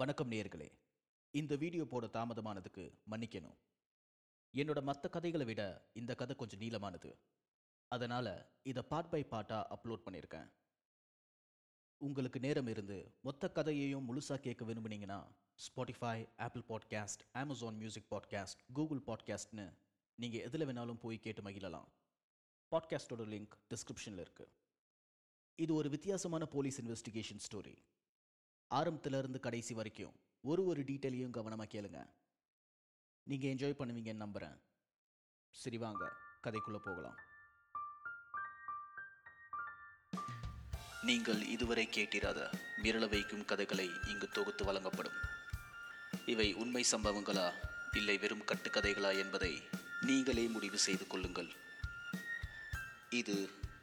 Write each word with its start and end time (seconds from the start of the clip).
வணக்கம் 0.00 0.30
நேர்களே 0.30 0.72
இந்த 1.30 1.56
வீடியோ 1.56 1.84
போட 1.84 2.06
தாமதமானதுக்கு 2.06 2.98
மன்னிக்கணும். 3.10 3.56
என்னோட 4.54 4.82
மற்ற 4.82 5.08
கதைகளை 5.08 5.46
விட 5.46 5.88
இந்த 5.92 6.14
கதை 6.14 6.36
கொஞ்சம் 6.36 6.60
நீளமானது. 6.60 7.14
அதனால் 7.88 8.50
இதை 8.62 8.82
பார்ட் 8.82 9.10
பை 9.10 9.26
பார்ட்டாக 9.30 9.76
அப்லோட் 9.76 10.04
பண்ணியிருக்கேன் 10.06 10.48
உங்களுக்கு 11.98 12.40
நேரம் 12.40 12.66
இருந்து 12.66 13.14
மொத்த 13.20 13.48
கதையையும் 13.48 14.08
முழுசாக 14.08 14.40
கேட்க 14.40 14.64
விரும்புனீங்கன்னா 14.64 15.26
Spotify 15.66 16.28
Apple 16.36 16.64
podcast 16.68 17.22
Amazon 17.32 17.74
music 17.74 18.10
podcast 18.10 18.58
Google 18.72 19.02
பாட்காஸ்ட்னு 19.06 19.72
நீங்கள் 20.14 20.40
எதில் 20.40 20.66
வேணாலும் 20.66 20.98
போய் 20.98 21.18
கேட்டு 21.18 21.42
மகிழலாம். 21.42 21.88
பாட்காஸ்டோட 22.72 23.24
லிங்க் 23.26 23.54
டிஸ்கிரிப்ஷனில் 23.74 24.24
இருக்குது 24.24 24.52
இது 25.54 25.74
ஒரு 25.74 25.88
வித்தியாசமான 25.88 26.46
போலீஸ் 26.46 26.80
இன்வெஸ்டிகேஷன் 26.80 27.44
ஸ்டோரி 27.48 27.76
ஆரம்பத்துல 28.78 29.18
இருந்து 29.20 29.38
கடைசி 29.44 29.74
வரைக்கும் 29.74 30.16
ஒரு 30.50 30.62
ஒரு 30.70 30.80
டீட்டெயிலையும் 30.88 31.36
கவனமாக 31.36 31.70
கேளுங்க. 31.72 32.00
நீங்கள் 33.26 33.50
என்ஜாய் 33.52 33.76
பண்ணுவீங்கன்னு 33.78 34.24
நம்புகிறேன் 34.24 34.56
சரி 35.54 35.78
வாங்க 35.84 36.04
கதைக்குள்ளே 36.44 36.80
போகலாம். 36.84 37.18
நீங்கள் 41.08 41.40
இதுவரை 41.54 41.84
கேட்டிராத 41.96 42.40
மிரள 42.84 43.04
வைக்கும் 43.14 43.44
கதைகளை 43.50 43.88
இங்கு 44.12 44.28
தொகுத்து 44.28 44.64
வழங்கப்படும். 44.64 45.18
இவை 46.34 46.48
உண்மை 46.62 46.84
சம்பவங்களா 46.92 47.46
இல்லை 47.98 48.16
வெறும் 48.18 48.48
கட்டுக்கதைகளா 48.50 49.12
என்பதை 49.22 49.52
நீங்களே 50.08 50.46
முடிவு 50.54 50.78
செய்து 50.86 51.06
கொள்ளுங்கள். 51.06 51.50
இது 53.20 53.36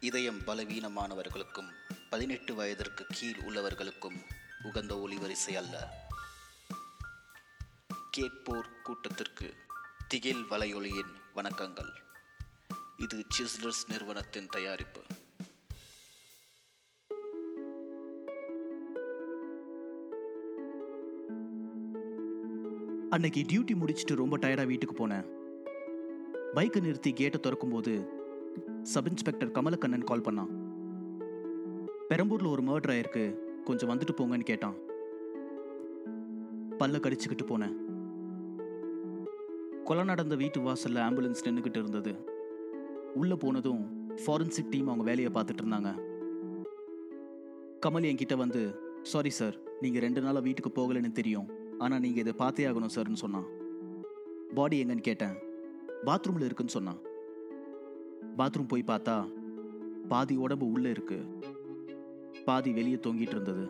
இதயம் 0.10 0.42
பலவீனமானவர்களுக்கும் 0.48 1.72
பதினெட்டு 2.10 2.52
வயதிற்கு 2.56 3.04
கீழ் 3.16 3.46
உள்ளவர்களுக்கும் 3.48 4.20
உகந்த 4.68 4.96
ஒளிவரிசை 4.96 5.54
அல்ல. 5.56 6.08
கேட்போர் 8.10 8.70
கூட்டத்திற்கு 8.84 9.54
திகில் 10.08 10.44
வலையொலியின் 10.50 11.14
வணக்கங்கள். 11.36 11.92
இது 12.98 13.26
சிஸ்லர்ஸ் 13.40 13.84
நிறுவனத்தின் 13.88 14.48
தயாரிப்பு. 14.48 15.02
அன்னைக்கு 23.10 23.42
டியூட்டி 23.42 23.76
முடிச்சுட்டு 23.82 24.16
ரொம்ப 24.16 24.38
டயர்டாக 24.38 24.66
வீட்டுக்கு 24.66 25.08
போனேன். 25.08 25.28
பைக்கை 26.56 26.82
நிறுத்தி 26.82 27.14
கேட்டை 27.14 27.52
திறக்கும்போது 27.52 28.08
சப் 28.84 29.08
இன்ஸ்பெக்டர் 29.08 29.52
கமலக்கண்ணன் 29.52 30.04
கால் 30.04 30.22
பண்ணான். 30.22 30.66
பெரம்பூர்ல 32.10 32.50
ஒரு 32.50 32.64
மர்டர் 32.64 32.94
ஆயிருக்கு. 32.96 33.47
கொஞ்சம் 33.68 33.90
வந்துட்டு 33.90 34.14
போங்கன்னு 34.18 34.50
கேட்டான். 34.52 34.76
பல்ல 36.80 36.98
கடிச்சுக்கிட்டு 36.98 37.46
போனேன். 37.48 37.76
கொலை 39.84 40.04
நடந்த 40.04 40.36
வீட்டு 40.36 40.60
வாசல்ல 40.60 41.00
ஆம்புலன்ஸ் 41.08 41.46
நின்றுக்கிட்டு 41.46 41.80
இருந்தது. 41.80 42.14
உள்ளே 43.14 43.36
போனதும் 43.36 43.84
ஃபாரன்சிக் 44.26 44.70
டீம் 44.70 44.88
அவங்க 44.88 45.04
வேலையை 45.04 45.32
பார்த்துட்டு 45.32 45.64
இருந்தாங்க. 45.64 45.92
கமல் 47.86 48.08
என்கிட்ட 48.10 48.36
வந்து 48.38 48.62
சாரி 49.02 49.30
சார் 49.30 49.56
நீங்க 49.82 50.00
ரெண்டு 50.00 50.22
நாளா 50.22 50.40
வீட்டுக்கு 50.40 50.72
போகலைன்னு 50.78 51.12
தெரியும். 51.12 51.50
ஆனா 51.78 52.00
நீங்க 52.00 52.20
இதை 52.20 52.34
பார்த்தே 52.34 52.66
ஆகணும் 52.66 52.96
சார்னு 52.96 53.22
சொன்னான். 53.24 53.48
பாடி 54.56 54.84
எங்கன்னு 54.84 55.08
கேட்டேன். 55.10 55.36
பாத்ரூமில் 56.06 56.48
இருக்குன்னு 56.50 56.76
சொன்னான். 56.78 57.00
பாத்ரூம் 58.38 58.68
போய் 58.68 58.84
பார்த்தா 58.88 59.18
பாதி 60.08 60.36
உடம்பு 60.36 60.72
உள்ளே 60.72 60.90
இருக்கு. 60.90 61.20
பாதி 62.46 62.72
வெளியே 62.72 62.96
தொங்கிட்டு 62.96 63.28
இருந்தது. 63.28 63.70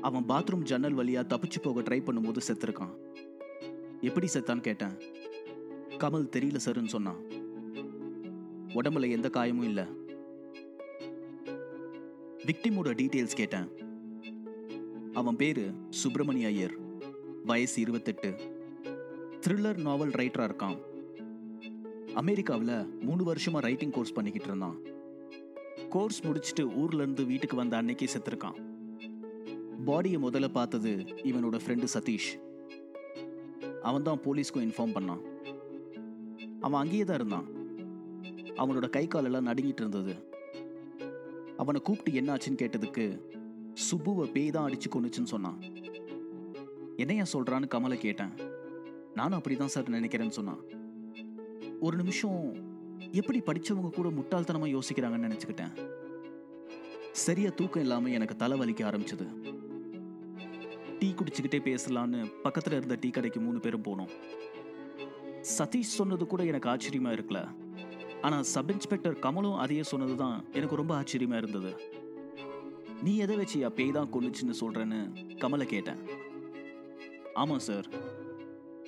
அவன் 0.00 0.24
பாத்ரூம் 0.28 0.62
ஜன்னல் 0.62 0.96
வழியா 0.96 1.26
தப்பிச்சு 1.26 1.62
போக 1.62 1.80
ட்ரை 1.80 2.00
பண்ணும்போது 2.00 2.40
செத்துருக்கான். 2.48 2.94
எப்படி 4.00 4.26
செத்தான்னு 4.34 4.60
கேட்டேன். 4.60 4.98
கமல் 5.98 6.28
தெரியல 6.36 6.58
சார்னு 6.64 6.86
சொன்னான். 6.86 7.18
உடம்புல 8.68 9.10
எந்த 9.10 9.28
காயமும் 9.28 9.62
இல்லை. 9.62 9.84
விக்டிமோட 12.46 12.90
டீட்டெயில்ஸ் 12.92 13.34
கேட்டேன். 13.34 13.68
அவன் 15.12 15.36
பேரு 15.36 15.72
சுப்பிரமணிய 15.90 16.46
ஐயர். 16.46 16.74
வயசு 17.44 17.80
இருபத்தெட்டு. 17.80 18.34
த்ரில்லர் 19.46 19.76
நாவல் 19.76 20.10
ரைட்டரா 20.10 20.50
இருக்கான். 20.50 20.78
அமெரிக்காவில் 22.14 22.98
மூணு 23.00 23.32
வருஷமா 23.32 23.58
ரைட்டிங் 23.58 23.90
கோர்ஸ் 23.90 24.12
பண்ணிக்கிட்டு 24.12 24.48
இருந்தான். 24.48 24.78
கோர்ஸ் 25.94 26.24
முடிச்சுட்டு 26.24 26.62
ஊர்லேருந்து 26.80 27.26
வீட்டுக்கு 27.26 27.56
வந்த 27.56 27.82
அன்னைக்கே 27.82 28.08
செத்துருக்கான். 28.14 28.58
பாடியை 29.86 30.18
முதல்ல 30.26 30.48
பார்த்தது 30.48 30.90
இவனோட 31.30 31.56
ஃப்ரெண்டு 31.64 31.86
சதீஷ். 31.94 32.30
அவன் 33.82 34.02
தான் 34.02 34.20
போலீஸ்க்கும் 34.24 34.66
இன்ஃபார்ம் 34.66 34.94
பண்ணான். 34.96 35.22
அவன் 36.60 36.80
அங்கேயே 36.80 37.04
தான் 37.04 37.18
இருந்தான். 37.20 37.46
அவனோட 38.56 38.88
கை 38.90 39.06
காலெல்லாம் 39.06 39.46
நடுங்கிட்டு 39.46 39.82
இருந்தது. 39.84 40.14
அவனை 41.56 41.80
கூப்பிட்டு 41.80 42.18
என்ன 42.18 42.32
ஆச்சுன்னு 42.34 42.62
கேட்டதுக்கு 42.62 43.04
சுப்புவை 43.88 44.26
பேய் 44.32 44.50
தான் 44.50 44.68
அடிச்சு 44.70 44.90
கொண்டுச்சுன்னு 44.94 45.32
சொன்னான். 45.34 45.58
என்னையா 46.96 47.24
சொல்கிறான்னு 47.32 47.72
கமலை 47.74 47.98
கேட்டேன். 48.06 48.32
நானும் 49.14 49.38
அப்படி 49.38 49.56
தான் 49.56 49.74
சார் 49.74 49.94
நினைக்கிறேன்னு 49.98 50.38
சொன்னான். 50.40 50.62
ஒரு 51.80 51.96
நிமிஷம் 51.96 52.40
எப்படி 53.12 53.38
படிச்சவங்க 53.40 53.90
கூட 53.90 54.08
முட்டாள்தனமாக 54.08 54.74
யோசிக்கிறாங்கன்னு 54.76 55.28
நினச்சிக்கிட்டேன். 55.28 55.72
சரியா 57.12 57.50
தூக்கம் 57.56 57.82
இல்லாமல் 57.82 58.12
எனக்கு 58.12 58.36
தலை 58.36 58.58
வலிக்க 58.60 58.82
ஆரம்பிச்சது. 58.90 59.26
டீ 60.98 61.14
குடிச்சுக்கிட்டே 61.14 61.60
பேசலான்னு 61.68 62.32
பக்கத்தில் 62.42 62.72
இருந்த 62.72 62.96
டீ 63.00 63.10
கடைக்கு 63.10 63.40
மூணு 63.40 63.60
பேரும் 63.60 63.82
போனோம். 63.82 64.10
சதீஷ் 65.58 65.96
சொன்னது 65.98 66.26
கூட 66.26 66.44
எனக்கு 66.44 66.68
ஆச்சரியமாக 66.68 67.16
இருக்கல. 67.16 67.48
ஆனால் 68.20 68.42
சப் 68.42 68.70
இன்ஸ்பெக்டர் 68.70 69.18
கமலும் 69.18 69.56
அதையே 69.56 69.82
சொன்னது 69.82 70.16
தான் 70.16 70.44
எனக்கு 70.52 70.76
ரொம்ப 70.76 70.94
ஆச்சரியமாக 70.94 71.46
இருந்தது. 71.46 71.72
நீ 73.02 73.16
எதை 73.16 73.36
வச்சியா 73.36 73.68
பேய் 73.68 73.90
தான் 73.90 74.12
கொண்டுச்சுன்னு 74.12 74.60
சொல்கிறேன்னு 74.60 75.00
கமலை 75.42 75.64
கேட்டேன். 75.64 76.00
ஆமாம் 77.34 77.58
சார். 77.58 77.88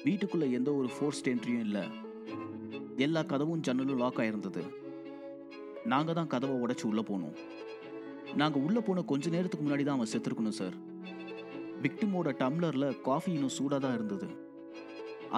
வீட்டுக்குள்ளே 0.04 0.50
எந்த 0.50 0.72
ஒரு 0.72 0.88
ஃபோர்ஸ்ட் 0.98 1.28
என்ட்ரியும் 1.28 1.66
இல்லை. 1.68 2.01
எல்லா 2.96 3.20
கதவும் 3.22 3.64
ஜன்னலும் 3.66 4.00
லாக் 4.02 4.20
ஆயிருந்தது. 4.22 4.62
நாங்க 5.92 6.12
தான் 6.12 6.30
கதவை 6.34 6.54
உடைச்சு 6.64 6.84
உள்ள 6.90 7.00
போனோம். 7.00 7.36
நாங்க 8.40 8.58
உள்ள 8.58 8.80
போன 8.80 9.02
கொஞ்ச 9.02 9.30
நேரத்துக்கு 9.30 9.66
முன்னாடி 9.66 9.84
தான் 9.84 9.96
அவன் 9.96 10.12
செத்துருக்கணும் 10.12 10.58
சார் 10.60 10.76
விக்டிமோட 11.84 12.30
டம்ளர்ல 12.40 12.86
காஃபி 13.08 13.32
இன்னும் 13.32 13.54
சூடா 13.58 13.78
தான் 13.84 13.94
இருந்தது. 13.94 14.28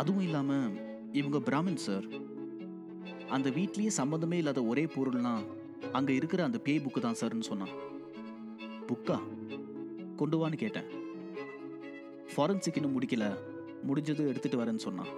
அதுவும் 0.01 0.25
இல்லாம 0.29 0.59
இவங்க 1.13 1.39
பிராமின் 1.49 1.83
சார் 1.87 2.07
அந்த 3.37 3.51
வீட்லயே 3.51 3.91
சம்மந்தமே 4.01 4.39
இல்லாத 4.43 4.63
ஒரே 4.65 4.85
பொருள்னா 4.85 5.35
அங்க 5.93 6.13
இருக்கிற 6.13 6.45
அந்த 6.45 6.59
பேய் 6.59 6.83
புக்கு 6.85 7.01
தான் 7.01 7.21
சார்னு 7.21 7.51
சொன்னான். 7.51 7.75
புக்கா 8.89 9.19
கொண்டு 10.17 10.37
வான்னு 10.41 10.63
கேட்டேன். 10.63 10.89
ஃபாரன்சிக் 12.35 12.77
இன்னும் 12.77 13.01
முடிக்கல. 13.01 13.27
முடிஞ்சது 13.89 14.23
எடுத்துட்டு 14.31 14.61
வரேன்னு 14.63 14.87
சொன்னான். 14.89 15.13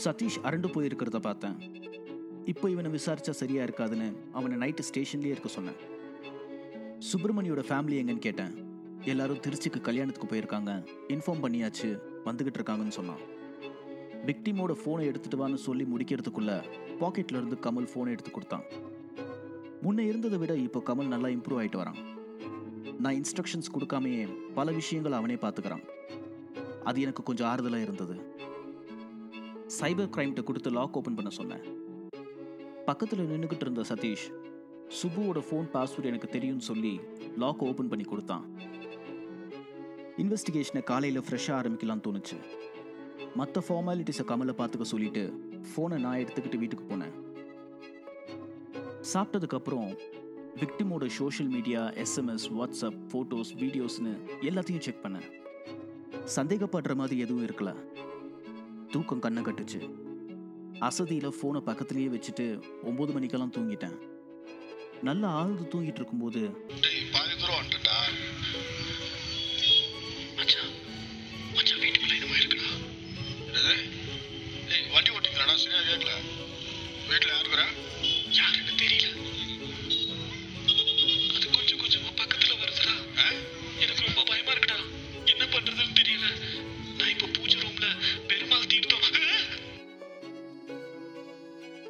சதீஷ் 0.00 0.38
அரண்டு 0.48 0.68
போயிருக்கிறத 0.74 1.18
பார்த்தேன். 1.26 1.56
இப்போ 2.52 2.66
இவனை 2.70 2.90
விசாரிச்சா 2.94 3.32
சரியா 3.40 3.64
இருக்காதுன்னு 3.66 4.06
அவனை 4.38 4.56
நைட்டு 4.62 4.84
ஸ்டேஷன்லேயே 4.88 5.34
இருக்க 5.34 5.48
சொன்னேன். 5.56 5.78
சுப்பிரமணியோட 7.10 7.62
ஃபேமிலி 7.68 7.96
எங்கன்னு 8.02 8.24
கேட்டேன். 8.26 8.54
எல்லாரும் 9.12 9.42
திருச்சிக்கு 9.46 9.80
கல்யாணத்துக்கு 9.88 10.30
போயிருக்காங்க. 10.32 10.72
இன்ஃபார்ம் 11.14 11.44
பண்ணியாச்சு 11.44 11.88
வந்துகிட்டு 12.28 12.58
இருக்காங்கன்னு 12.60 12.96
சொன்னான். 12.98 13.22
விக்டிமோட 14.28 14.72
ஃபோனை 14.80 15.04
எடுத்துட்டு 15.10 15.40
வான்னு 15.42 15.60
சொல்லி 15.66 15.84
முடிக்கிறதுக்குள்ள 15.92 16.52
பாக்கெட்ல 17.00 17.40
இருந்து 17.40 17.58
கமல் 17.68 17.90
ஃபோனை 17.92 18.10
எடுத்து 18.16 18.30
கொடுத்தான். 18.30 18.66
முன்ன 19.84 20.04
இருந்ததை 20.10 20.38
விட 20.38 20.54
இப்போ 20.66 20.82
கமல் 20.90 21.12
நல்லா 21.14 21.28
இம்ப்ரூவ் 21.36 21.60
ஆயிட்டு 21.62 21.82
வரான். 21.82 22.00
நான் 23.04 23.16
இன்ஸ்ட்ரக்ஷன்ஸ் 23.20 23.74
கொடுக்காமையே 23.76 24.24
பல 24.54 24.70
விஷயங்கள் 24.72 25.18
அவனே 25.20 25.34
பார்த்துக்கிறான். 25.34 25.84
அது 26.84 27.00
எனக்கு 27.00 27.22
கொஞ்சம் 27.22 27.48
ஆறுதலாக 27.52 27.86
இருந்தது. 27.88 28.14
சைபர் 29.80 30.12
கிரைம்கிட்ட 30.14 30.42
கொடுத்து 30.42 30.70
லாக் 30.70 30.96
ஓப்பன் 30.96 31.14
பண்ண 31.14 31.30
சொன்னேன். 31.30 31.64
பக்கத்தில் 32.86 33.30
நின்றுக்கிட்டு 33.30 33.60
இருந்த 33.60 33.80
சதீஷ் 33.80 34.24
சுப்புவோட 34.98 35.40
ஃபோன் 35.48 35.68
பாஸ்வேர்டு 35.74 36.04
எனக்கு 36.04 36.28
தெரியும்னு 36.28 36.62
சொல்லி 36.62 37.00
லாக் 37.36 37.62
ஓப்பன் 37.62 37.88
பண்ணி 37.88 38.04
கொடுத்தான். 38.04 38.44
இன்வெஸ்டிகேஷனை 40.16 40.82
காலையில் 40.82 41.20
ஃப்ரெஷ்ஷாக 41.20 41.58
ஆரம்பிக்கலாம்னு 41.60 42.06
தோணுச்சு. 42.06 42.38
மற்ற 43.34 43.62
ஃபார்மாலிட்டிஸை 43.68 44.24
கமலை 44.26 44.54
பார்த்துக்க 44.58 44.82
சொல்லிட்டு 44.82 45.22
ஃபோனை 45.70 46.00
நான் 46.00 46.18
எடுத்துக்கிட்டு 46.18 46.58
வீட்டுக்கு 46.58 46.86
போனேன். 46.94 47.14
சாப்பிட்டதுக்கப்புறம் 49.12 49.98
விக்டிமோட 50.56 51.06
social 51.06 51.52
media 51.52 51.82
SMS 52.04 52.48
WhatsApp 52.58 52.98
photos 53.12 53.52
வீடியோஸ்னு 53.62 54.12
எல்லாத்தையும் 54.40 54.84
செக் 54.86 55.04
பண்ணேன். 55.04 55.28
சந்தேகப்படுற 56.36 56.94
மாதிரி 56.94 57.20
எதுவும் 57.20 57.46
இருக்கல. 57.46 57.70
தூக்கம் 58.94 59.24
கண்ணை 59.24 59.42
கட்டுச்சு. 59.42 59.80
அசதியில் 60.88 61.34
ஃபோனை 61.36 61.60
பக்கத்துலேயே 61.68 62.08
வச்சுட்டு 62.14 62.46
ஒம்பது 62.90 63.12
மணிக்கெல்லாம் 63.16 63.54
தூங்கிட்டேன். 63.56 63.96
நல்லா 65.08 65.28
ஆழ்ந்து 65.38 65.64
தூங்கிட்டு 65.72 66.00
இருக்கும்போது 66.00 66.40
பாதி 67.14 67.34
தூரம் 67.40 67.60
வந்துட்டா? 67.60 67.96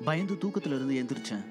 பயந்து 0.04 0.34
தூக்கத்துல 0.34 0.76
இருந்து 0.76 0.94
எந்திரிச்சேன். 1.02 1.44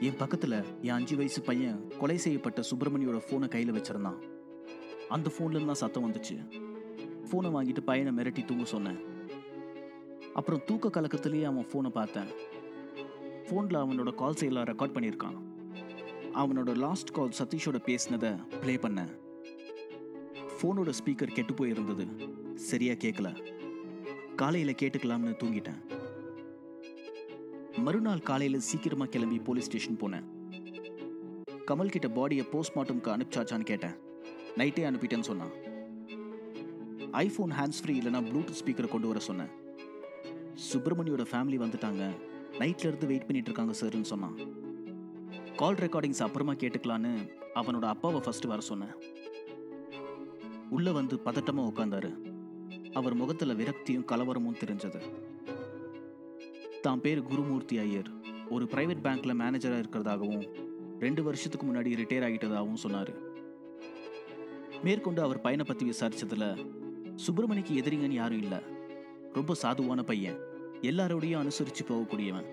என் 0.00 0.18
பக்கத்துல 0.18 0.64
என் 0.82 0.90
அஞ்சு 0.90 1.16
வயசு 1.16 1.40
பையன் 1.40 1.92
கொலை 2.00 2.18
செய்யப்பட்ட 2.18 2.60
சுப்பிரமணியோட 2.60 3.18
ஃபோனை 3.26 3.48
கையில 3.54 3.74
வச்சிருந்தான். 3.76 4.18
அந்த 5.08 5.30
ஃபோன்லருந்து 5.34 5.66
தான் 5.66 5.82
சத்தம் 5.82 6.06
வந்துச்சு. 6.06 6.36
ஃபோனை 7.26 7.50
வாங்கிட்டு 7.56 7.80
பையனை 7.80 8.12
மிரட்டி 8.16 8.44
தூங்க 8.44 8.64
சொன்னேன். 8.64 9.00
அப்புறம் 10.34 10.62
தூக்க 10.66 11.00
கலக்கத்திலேயே 11.00 11.44
அவன் 11.44 11.68
ஃபோனை 11.72 11.90
பார்த்தேன். 11.90 12.30
ஃபோனில் 13.46 13.80
அவனோட 13.82 14.12
கால்ஸ் 14.22 14.44
எல்லாம் 14.44 14.64
ரெக்கார்ட் 14.64 14.96
பண்ணியிருக்கான். 14.96 15.38
அவனோட 16.34 16.76
லாஸ்ட் 16.76 17.10
கால் 17.10 17.36
சதீஷோட 17.38 17.78
பேசினதை 17.88 18.32
ப்ளே 18.60 18.76
பண்ணேன். 18.76 19.12
ஃபோனோட 20.56 20.92
ஸ்பீக்கர் 21.00 21.36
கெட்டு 21.38 21.54
போயிருந்தது. 21.54 22.06
சரியா 22.54 22.92
கேட்கல 22.92 23.28
காலையில் 24.36 24.78
கேட்டுக்கலாம்னு 24.82 25.40
தூங்கிட்டேன். 25.42 25.80
மறுநாள் 27.76 28.20
காலையில் 28.20 28.60
சீக்கிரமா 28.60 29.04
கிளம்பி 29.04 29.38
போலீஸ் 29.38 29.64
ஸ்டேஷன் 29.64 29.96
போனேன். 29.96 30.24
கமல் 31.66 31.88
கிட்ட 31.88 32.08
பாடியை 32.08 32.46
போஸ்ட்மார்ட்டம்க்கு 32.52 33.20
அனுப்பிச்சாச்சான்னு 33.20 33.60
கேட்டேன். 33.60 33.94
நைட்டே 34.56 34.90
அனுப்பிட்டேன்னு 34.90 35.20
சொன்னான். 35.20 35.50
ஐஃபோன் 37.12 37.50
ஹேண்ட்ஸ் 37.50 37.82
ஃப்ரீ 37.82 37.98
இல்லைனா 37.98 38.22
ப்ளூடூத் 38.22 38.54
ஸ்பீக்கரை 38.64 38.88
கொண்டு 38.88 39.06
வர 39.06 39.18
சொன்னேன். 39.18 39.48
சுப்பிரமணியோட 40.72 41.24
ஃபேமிலி 41.32 41.58
வந்துட்டாங்க. 41.58 42.10
நைட்ல 42.52 42.86
இருந்து 42.86 43.06
வெயிட் 43.06 43.26
பண்ணிட்டு 43.26 43.50
இருக்காங்க 43.50 43.72
சார்னு 43.80 44.02
சொன்னான். 44.02 44.38
கால் 45.56 45.74
ரெக்கார்டிங்ஸ் 45.74 46.22
அப்புறமா 46.22 46.52
கேட்டுக்கலான்னு 46.52 47.30
அவனோட 47.54 47.84
அப்பாவை 47.84 48.20
ஃபர்ஸ்ட் 48.20 48.44
வர 48.44 48.60
சொன்னேன். 48.60 48.94
உள்ள 50.70 50.92
வந்து 50.92 51.16
பதட்டமா 51.24 51.72
உட்காந்தாரு 51.72 52.14
அவர் 52.92 53.14
முகத்துல 53.14 53.52
விரக்தியும் 53.52 54.04
கலவரமும் 54.12 54.60
தெரிஞ்சது. 54.64 55.29
தான் 56.80 57.00
பேர் 57.00 57.22
குருமூர்த்தி 57.22 57.78
ஐயர். 57.78 58.08
ஒரு 58.50 58.64
பிரைவேட் 58.64 59.04
பேங்க்ல 59.06 59.32
மேனேஜராக 59.40 59.80
இருக்கிறதாகவும் 59.82 60.44
ரெண்டு 60.98 61.22
வருஷத்துக்கு 61.22 61.66
முன்னாடி 61.66 61.90
ரிட்டையர் 62.00 62.26
ஆகிட்டதாகவும் 62.26 62.82
சொன்னார். 62.84 63.12
மேற்கொண்டு 64.82 65.22
அவர் 65.22 65.40
பையனை 65.40 65.64
பற்றி 65.68 65.84
விசாரித்ததில் 65.90 66.66
சுப்பிரமணிக்கு 67.14 67.72
எதிரிங்கன்னு 67.80 68.20
யாரும் 68.22 68.42
இல்லை. 68.42 68.58
ரொம்ப 69.32 69.54
சாதுவான 69.62 70.02
பையன். 70.02 70.38
எல்லாரோடையும் 70.82 71.38
அனுசரித்து 71.38 71.84
போகக்கூடியவன். 71.88 72.48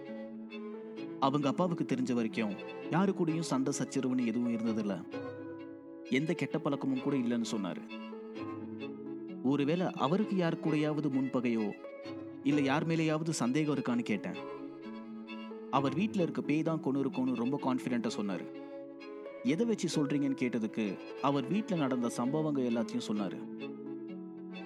அவங்க 1.20 1.48
அப்பாவுக்கு 1.48 1.86
தெரிஞ்ச 1.86 2.14
வரைக்கும் 2.14 2.54
யாரு 2.92 3.14
கூடயும் 3.14 3.50
சண்டை 3.52 3.74
சச்சரவுன்னு 3.80 4.26
எதுவும் 4.26 4.56
இருந்ததில்ல. 4.58 4.96
எந்த 6.10 6.34
கெட்ட 6.34 6.58
பழக்கமும் 6.60 7.02
கூட 7.02 7.16
இல்லைன்னு 7.16 7.54
சொன்னார். 7.56 7.82
ஒருவேளை 9.44 9.88
அவருக்கு 9.92 10.36
யார் 10.36 10.64
கூடயாவது 10.66 11.10
முன்பகையோ 11.18 11.68
இல்லை 12.50 12.64
யார் 12.64 12.88
மேலேயாவது 12.88 13.34
சந்தேகம் 13.42 13.76
இருக்கான்னு 13.76 14.04
கேட்டேன். 14.12 14.38
அவர் 15.78 15.96
வீட்டில் 15.96 16.22
இருக்க 16.22 16.42
பேய் 16.42 16.68
தான் 16.68 16.84
கொண்டு 16.86 17.00
இருக்கும்னு 17.00 17.42
ரொம்ப 17.44 17.56
கான்ஃபிடென்ட்டாக 17.66 18.18
சொன்னார். 18.18 18.46
எதை 19.54 19.66
வச்சு 19.66 19.88
சொல்றீங்கன்னு 19.96 20.42
கேட்டதுக்கு 20.42 20.86
அவர் 21.22 21.46
வீட்டில் 21.48 21.84
நடந்த 21.84 22.10
சம்பவங்கள் 22.20 22.70
எல்லாத்தையும் 22.72 23.08
சொன்னார். 23.10 23.38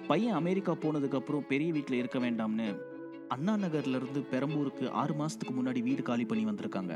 பையன் 0.06 0.38
அமெரிக்கா 0.40 0.72
போனதுக்கப்புறம் 0.72 1.48
பெரிய 1.48 1.72
வீட்டில் 1.72 1.98
இருக்க 1.98 2.18
வேண்டாம்னு 2.18 2.68
அண்ணா 3.28 3.54
நகர்ல 3.54 3.98
இருந்து 4.00 4.20
பெரம்பூருக்கு 4.30 4.86
ஆறு 5.02 5.14
மாசத்துக்கு 5.14 5.52
முன்னாடி 5.58 5.82
வீடு 5.82 6.02
காலி 6.02 6.24
பண்ணி 6.24 6.44
வந்திருக்காங்க. 6.44 6.94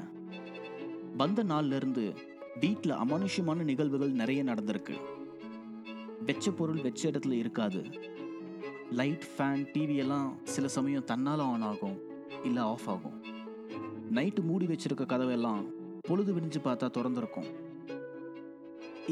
வந்த 1.16 1.44
நாள்ல 1.44 1.78
இருந்து 1.80 2.04
வீட்டில் 2.60 2.98
அமானுஷ்யமான 3.02 3.62
நிகழ்வுகள் 3.70 4.18
நிறைய 4.22 4.40
நடந்திருக்கு. 4.44 4.96
வெச்ச 6.26 6.50
பொருள் 6.50 6.84
வெச்ச 6.86 7.02
இடத்துல 7.10 7.32
இருக்காது. 7.42 7.80
லைட் 8.98 9.24
ஃபேன் 9.30 9.62
டிவி 9.72 9.94
எல்லாம் 10.02 10.28
சில 10.54 10.66
சமயம் 10.74 11.06
தன்னால் 11.10 11.40
ஆன் 11.46 11.64
ஆகும் 11.68 11.96
இல்லை 12.48 12.62
ஆஃப் 12.72 12.88
ஆகும். 12.92 13.16
நைட்டு 14.16 14.42
மூடி 14.48 14.66
வச்சிருக்க 14.72 15.04
கதவெல்லாம் 15.12 15.64
பொழுது 16.08 16.32
விடிஞ்சு 16.36 16.60
பார்த்தா 16.66 16.88
திறந்துருக்கும். 16.96 17.48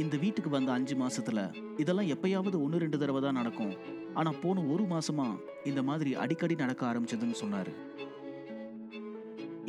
இந்த 0.02 0.14
வீட்டுக்கு 0.24 0.50
வந்த 0.56 0.72
அஞ்சு 0.76 0.94
மாசத்துல 1.02 1.40
இதெல்லாம் 1.82 2.12
எப்பயாவது 2.14 2.56
ஒன்று 2.64 2.82
ரெண்டு 2.84 3.00
தடவை 3.02 3.22
தான் 3.22 3.38
நடக்கும். 3.40 3.74
ஆனால் 4.20 4.40
போன 4.44 4.64
ஒரு 4.74 4.86
மாசமா 4.94 5.26
இந்த 5.70 5.82
மாதிரி 5.82 6.12
அடிக்கடி 6.24 6.56
நடக்க 6.62 6.82
ஆரம்பிச்சதுன்னு 6.92 7.42
சொன்னார். 7.42 7.72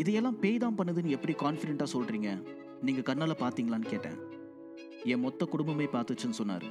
இதையெல்லாம் 0.04 0.40
பேய் 0.46 0.64
தான் 0.66 0.80
பண்ணுதுன்னு 0.80 1.16
எப்படி 1.18 1.36
கான்ஃபிடென்ட்டாக 1.44 1.94
சொல்கிறீங்க 1.96 2.30
நீங்கள் 2.88 3.10
கண்ணால் 3.12 3.42
பார்த்தீங்களான்னு 3.44 3.94
கேட்டேன். 3.94 4.18
என் 5.14 5.26
மொத்த 5.28 5.46
குடும்பமே 5.46 5.88
பார்த்துச்சுன்னு 5.96 6.40
சொன்னார். 6.42 6.68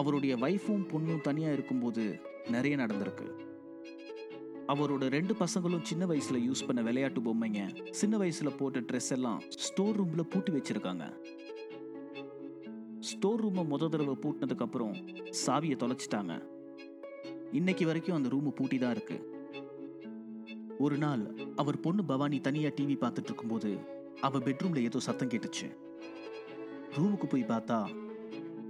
அவருடைய 0.00 0.34
வைஃபும் 0.36 0.86
பொண்ணும் 0.92 1.24
தனியாக 1.28 1.56
இருக்கும்போது 1.56 2.04
நிறைய 2.54 2.76
நடந்திருக்கு. 2.76 3.26
அவரோட 4.72 5.04
ரெண்டு 5.16 5.34
பசங்களும் 5.40 5.86
சின்ன 5.90 6.06
வயசுல 6.06 6.38
யூஸ் 6.46 6.66
பண்ண 6.66 6.82
விளையாட்டு 6.82 7.20
பொம்மைங்க. 7.20 7.62
சின்ன 7.90 8.14
வயசுல 8.18 8.50
போட்ட 8.56 8.80
ட்ரெஸ் 8.80 9.10
எல்லாம் 9.16 9.40
ஸ்டோர் 9.64 9.98
ரூம்ல 10.00 10.22
பூட்டி 10.32 10.52
வச்சிருக்காங்க. 10.52 11.06
ஸ்டோர் 13.10 13.42
ரூமை 13.44 13.62
முத 13.72 13.88
தடவை 13.88 14.16
பூட்டினதுக்கு 14.22 14.66
அப்புறம் 14.66 14.94
சாவியை 15.44 15.76
தொலைச்சிட்டாங்க. 15.82 16.34
இன்னைக்கு 17.58 17.86
வரைக்கும் 17.86 18.16
அந்த 18.16 18.28
ரூமு 18.34 18.50
பூட்டி 18.58 18.78
தான் 18.78 18.94
இருக்கு. 18.96 19.18
ஒரு 20.84 20.96
நாள் 21.04 21.24
அவர் 21.56 21.82
பொண்ணு 21.84 22.04
பவானி 22.04 22.38
தனியா 22.40 22.70
டிவி 22.78 22.96
பார்த்துட்டு 23.02 23.30
இருக்கும்போது 23.30 23.70
அவ 24.20 24.38
பெட்ரூம்ல 24.38 24.80
ஏதோ 24.88 25.00
சத்தம் 25.08 25.32
கேட்டுச்சு. 25.34 25.68
ரூமுக்கு 26.96 27.28
போய் 27.34 27.50
பார்த்தா 27.52 27.78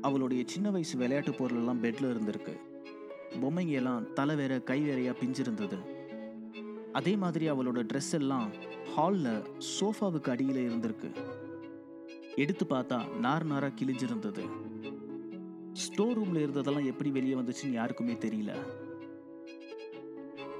அவளுடைய 0.05 0.43
சின்ன 0.47 0.71
வயசு 0.71 0.97
விளையாட்டு 0.99 1.35
பொருள் 1.35 1.59
எல்லாம் 1.59 1.83
பெட்ல 1.83 2.09
இருந்திருக்கு. 2.15 2.55
பொம்மைங்க 3.31 3.69
எல்லாம் 3.69 4.12
தலை 4.12 4.37
வேற 4.37 4.61
கை 4.61 4.81
வேறையா 4.81 5.12
பிஞ்சிருந்தது. 5.12 5.79
அதே 6.93 7.17
மாதிரி 7.17 7.51
அவளோட 7.51 7.83
ட்ரெஸ் 7.93 8.12
எல்லாம் 8.12 8.51
ஹாலில் 8.95 9.43
சோஃபாவுக்கு 9.81 10.31
அடியில் 10.31 10.71
இருந்திருக்கு. 10.71 11.11
எடுத்து 12.37 12.67
பார்த்தா 12.71 13.17
நார் 13.19 13.47
நாரா 13.47 13.71
கிழிஞ்சிருந்தது. 13.81 14.45
ஸ்டோர் 15.73 16.19
ரூம்ல 16.19 16.37
இருந்ததெல்லாம் 16.37 16.84
எப்படி 16.84 17.11
வெளியே 17.11 17.34
வந்துச்சுன்னு 17.34 17.73
யாருக்குமே 17.73 18.13
தெரியல. 18.13 18.53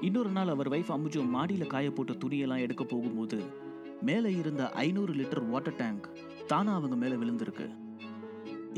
இன்னொரு 0.01 0.29
நாள் 0.29 0.47
அவர் 0.47 0.69
வைஃப் 0.69 0.93
அம்புஜோ 0.97 1.27
மாடியில் 1.27 1.67
காய 1.67 1.91
போட்ட 1.91 2.13
துணியெல்லாம் 2.13 2.59
எடுக்க 2.59 2.83
போகும்போது 2.83 3.39
மேலே 4.01 4.31
இருந்த 4.33 4.69
ஐநூறு 4.69 5.13
லிட்டர் 5.13 5.49
வாட்டர் 5.49 5.75
டேங்க் 5.75 6.09
தானா 6.47 6.73
அவங்க 6.73 6.95
மேலே 6.95 7.15
விழுந்திருக்கு. 7.15 7.67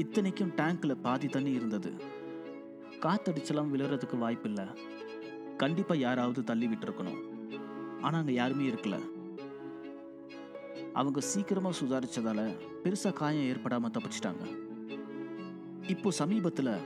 இத்தனைக்கும் 0.02 0.52
டேங்க்ல 0.56 0.94
பாதி 1.02 1.28
தண்ணி 1.28 1.52
இருந்தது. 1.52 1.92
காத்தடிச்சலாம் 3.00 3.72
விழுறதுக்கு 3.74 4.18
வாய்ப்பில்லை. 4.18 4.66
கண்டிப்பா 5.58 5.96
யாராவது 5.96 6.44
தள்ளி 6.44 6.68
விட்டுருக்கணும். 6.68 7.20
ஆனா 8.02 8.18
அங்க 8.18 8.32
யாருமே 8.32 8.68
இருக்கல. 8.68 8.98
அவங்க 10.94 11.20
சீக்கிரமா 11.20 11.70
சுதாரிச்சதால 11.70 12.56
பெருசா 12.84 13.14
காயம் 13.14 13.56
ஏற்படாம 13.56 13.92
தப்பிச்சிட்டாங்க. 13.98 14.46
இப்போ 15.88 16.10
சமீபத்துல 16.20 16.78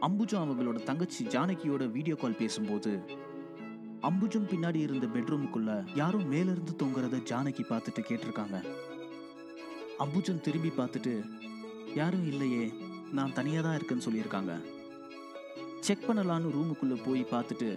அம்புஜம் 0.00 0.44
அவங்களோட 0.44 0.82
தங்கச்சி 0.82 1.24
ஜானகியோட 1.24 1.90
வீடியோ 1.90 2.14
கால் 2.14 2.40
பேசும்போது 2.42 2.92
அம்புஜம் 4.00 4.48
பின்னாடி 4.52 4.74
இருந்த 4.74 5.06
பெட்ரூமுக்குள்ள 5.06 5.96
யாரும் 5.96 6.28
மேல 6.28 6.50
இருந்து 6.50 6.72
தொங்குறத 6.82 7.20
ஜானகி 7.30 7.64
பார்த்துட்டு 7.68 8.02
கேட்டிருக்காங்க. 8.08 8.56
அம்புஜம் 9.98 10.40
திரும்பி 10.40 10.68
பார்த்துட்டு 10.68 11.14
யாரும் 12.00 12.26
இல்லையே 12.32 12.64
நான் 13.16 13.34
தனியா 13.38 13.60
தான் 13.64 13.76
இருக்கேன்னு 13.78 14.06
சொல்லியிருக்காங்க. 14.06 14.52
செக் 15.86 16.06
பண்ணலான்னு 16.08 16.52
ரூமுக்குள்ளே 16.56 16.96
போய் 17.06 17.22
பார்த்துட்டு 17.32 17.68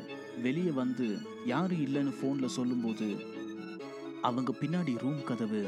வெளியே 0.45 0.71
வந்து 0.81 1.07
யாரும் 1.51 1.83
இல்லைன்னு 1.85 2.13
ஃபோன்ல 2.17 2.47
சொல்லும்போது 2.57 3.07
அவங்க 4.27 4.51
பின்னாடி 4.61 4.93
ரூம் 5.03 5.23
கதவு 5.29 5.61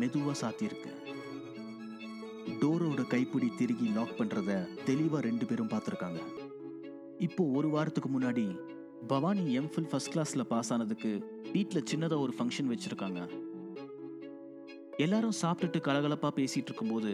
மெதுவா 0.00 0.34
சாத்தியிருக்கு. 0.42 0.92
டோரோட 2.60 3.02
கைப்பிடி 3.12 3.48
திருகி 3.58 3.88
லாக் 3.96 4.18
பண்ணுறத 4.20 4.50
தெளிவா 4.88 5.18
ரெண்டு 5.28 5.46
பேரும் 5.50 5.72
பார்த்துருக்காங்க. 5.74 6.20
இப்போ 7.26 7.44
ஒரு 7.58 7.68
வாரத்துக்கு 7.74 8.10
முன்னாடி 8.14 8.46
பவானி 9.12 9.44
எம்ஃபில் 9.60 9.88
ஃபர்ஸ்ட் 9.90 10.12
கிளாஸ்ல 10.14 10.44
பாஸ் 10.52 10.72
ஆனதுக்கு 10.74 11.10
வீட்டில் 11.54 11.88
சின்னதாக 11.90 12.24
ஒரு 12.26 12.34
ஃபங்க்ஷன் 12.36 12.70
வச்சிருக்காங்க. 12.72 13.20
எல்லாரும் 15.04 15.38
சாப்பிட்டுட்டு 15.42 15.78
கலகலப்பா 15.86 16.28
பேசிட்டு 16.40 16.70
இருக்கும்போது 16.70 17.12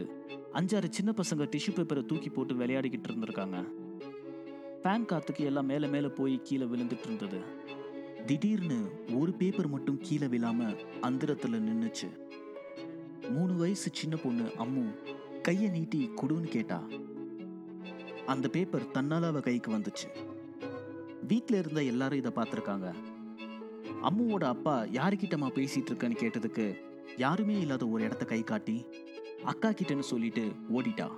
அஞ்சாறு 0.55 0.89
சின்ன 0.89 1.13
பசங்க 1.17 1.43
டிஷ்யூ 1.53 1.73
பேப்பரை 1.75 2.07
தூக்கி 2.07 2.29
போட்டு 2.29 2.55
விளையாடிக்கிட்டு 2.55 3.09
இருந்திருக்காங்க. 3.09 3.59
ஃபேன் 4.83 5.05
காத்துக்கு 5.11 5.39
எல்லாம் 5.39 5.67
மேலே 5.67 5.87
மேலே 5.87 6.07
போய் 6.07 6.41
கீழே 6.43 6.65
விழுந்துட்டு 6.65 7.05
இருந்தது. 7.05 7.41
திடீர்னு 8.27 8.79
ஒரு 9.19 9.33
பேப்பர் 9.33 9.69
மட்டும் 9.69 9.99
கீழே 10.01 10.27
விழாம 10.27 10.77
அந்தரத்தில் 11.01 11.55
நின்றுச்சு 11.55 12.09
மூணு 13.31 13.55
வயசு 13.57 13.91
சின்ன 13.93 14.17
பொண்ணு 14.17 14.43
அம்மு 14.59 14.85
கையை 15.43 15.69
நீட்டி 15.69 16.11
கொடுன்னு 16.23 16.49
கேட்டா. 16.49 16.83
அந்த 18.27 18.49
பேப்பர் 18.49 18.91
தன்னால 18.95 19.27
அவ 19.27 19.41
கைக்கு 19.41 19.71
வந்துச்சு. 19.73 20.09
வீட்டில் 21.27 21.59
இருந்த 21.59 21.83
எல்லாரும் 21.83 22.19
இதை 22.19 22.33
பார்த்துருக்காங்க. 22.35 22.95
அம்முவோட 24.03 24.45
அப்பா 24.45 24.83
யாருக்கிட்டமா 24.83 25.49
பேசிட்டு 25.55 25.91
இருக்கேன்னு 25.91 26.21
கேட்டதுக்கு 26.21 26.67
யாருமே 27.17 27.59
இல்லாத 27.59 27.89
ஒரு 27.89 28.05
இடத்த 28.05 28.25
கை 28.25 28.43
காட்டி 28.43 28.87
அக்கா 29.45 29.69
கிட்டன்னு 29.69 29.99
சொல்லிட்டு 29.99 30.53
ஓடிட்டா. 30.73 31.11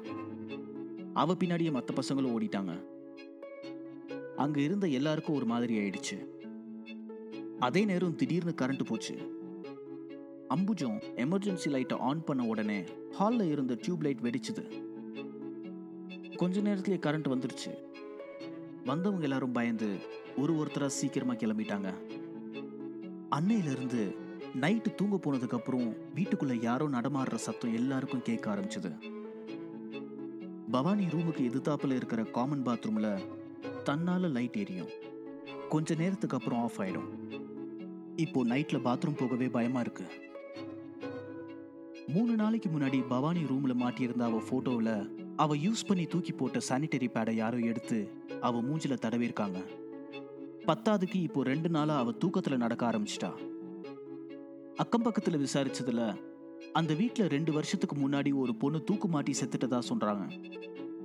அவ 1.12 1.34
பின்னாடியே 1.34 1.72
மற்ற 1.72 1.94
பசங்களும் 1.94 2.40
ஓடிட்டாங்க. 2.40 2.84
அங்க 4.36 4.60
இருந்த 4.60 4.86
எல்லாருக்கும் 4.86 5.34
ஒரு 5.34 5.44
மாதிரி 5.44 5.78
ஆயிடுச்சு. 5.78 6.26
அதே 7.58 7.84
நேரம் 7.84 8.14
திடீர்னு 8.14 8.54
கரண்ட் 8.60 8.84
போச்சு. 8.84 9.40
அம்புஜம் 10.48 11.02
எமர்ஜென்சி 11.16 11.68
லைட்டை 11.68 11.98
ஆன் 11.98 12.24
பண்ண 12.24 12.44
உடனே 12.44 12.84
ஹாலில் 13.10 13.50
இருந்த 13.50 13.76
டியூப் 13.80 14.02
லைட் 14.02 14.20
வெடிச்சுது. 14.22 14.82
கொஞ்ச 16.36 16.60
நேரத்திலே 16.60 16.96
கரண்ட் 16.96 17.34
வந்துருச்சு. 17.34 17.74
வந்தவங்க 18.84 19.22
எல்லாரும் 19.22 19.52
பயந்து 19.52 19.96
ஒரு 20.36 20.54
ஒருத்தராக 20.54 20.86
சீக்கிரமாக 20.86 21.46
கிளம்பிட்டாங்க. 21.46 21.92
அன்னையிலிருந்து 23.30 24.14
நைட்டு 24.60 24.94
தூங்க 24.94 25.16
போனதுக்கப்புறம் 25.16 25.96
வீட்டுக்குள்ளே 26.14 26.54
வீட்டுக்குள்ள 26.54 26.62
யாரோ 26.62 26.88
நடமாடுற 26.88 27.34
சத்தம் 27.34 27.74
எல்லாருக்கும் 27.74 28.22
கேட்க 28.22 28.54
ஆரம்பிச்சது. 28.54 28.90
பவானி 30.70 31.06
ரூமுக்கு 31.06 31.42
எதிர்த்தாப்பில் 31.48 31.94
இருக்கிற 31.94 32.24
காமன் 32.24 32.62
பாத்ரூமில் 32.62 33.22
தன்னால் 33.84 34.30
லைட் 34.30 34.56
எரியும் 34.56 34.88
கொஞ்ச 35.68 35.94
நேரத்துக்கு 35.94 36.36
அப்புறம் 36.36 36.60
ஆஃப் 36.60 36.80
ஆயிடும். 36.80 37.08
இப்போ 38.16 38.44
நைட்டில் 38.44 38.84
பாத்ரூம் 38.84 39.16
போகவே 39.16 39.48
பயமாக 39.48 39.80
இருக்கு. 39.80 40.06
மூணு 42.06 42.36
நாளைக்கு 42.36 42.70
முன்னாடி 42.70 43.06
பவானி 43.08 43.46
ரூமில் 43.46 43.80
மாட்டியிருந்த 43.82 44.22
அவள் 44.22 44.46
ஃபோட்டோவில் 44.50 45.10
அவள் 45.36 45.58
யூஸ் 45.58 45.86
பண்ணி 45.86 46.06
தூக்கி 46.06 46.32
போட்ட 46.32 46.58
சானிட்டரி 46.68 47.08
பேடை 47.14 47.30
யாரோ 47.30 47.58
எடுத்து 47.58 48.10
அவள் 48.40 48.62
மூஞ்சில 48.62 48.98
தடவிருக்காங்க 49.06 49.60
பத்தாவதுக்கு 50.66 51.14
இப்போ 51.14 51.42
ரெண்டு 51.42 51.68
நாளாக 51.68 52.00
அவள் 52.00 52.16
தூக்கத்தில் 52.16 52.56
நடக்க 52.56 52.90
ஆரம்பிச்சிட்டா. 52.90 53.50
அக்கம் 54.76 55.02
பக்கத்தில் 55.02 55.46
விசாரிச்சதுல 55.46 56.02
அந்த 56.72 56.94
வீட்டில் 56.94 57.28
ரெண்டு 57.28 57.52
வருஷத்துக்கு 57.52 57.96
முன்னாடி 57.96 58.34
ஒரு 58.34 58.54
பொண்ணு 58.54 58.84
தூக்கு 58.84 59.08
மாட்டி 59.08 59.32
செத்துட்டதா 59.40 59.78
சொல்றாங்க. 59.88 60.24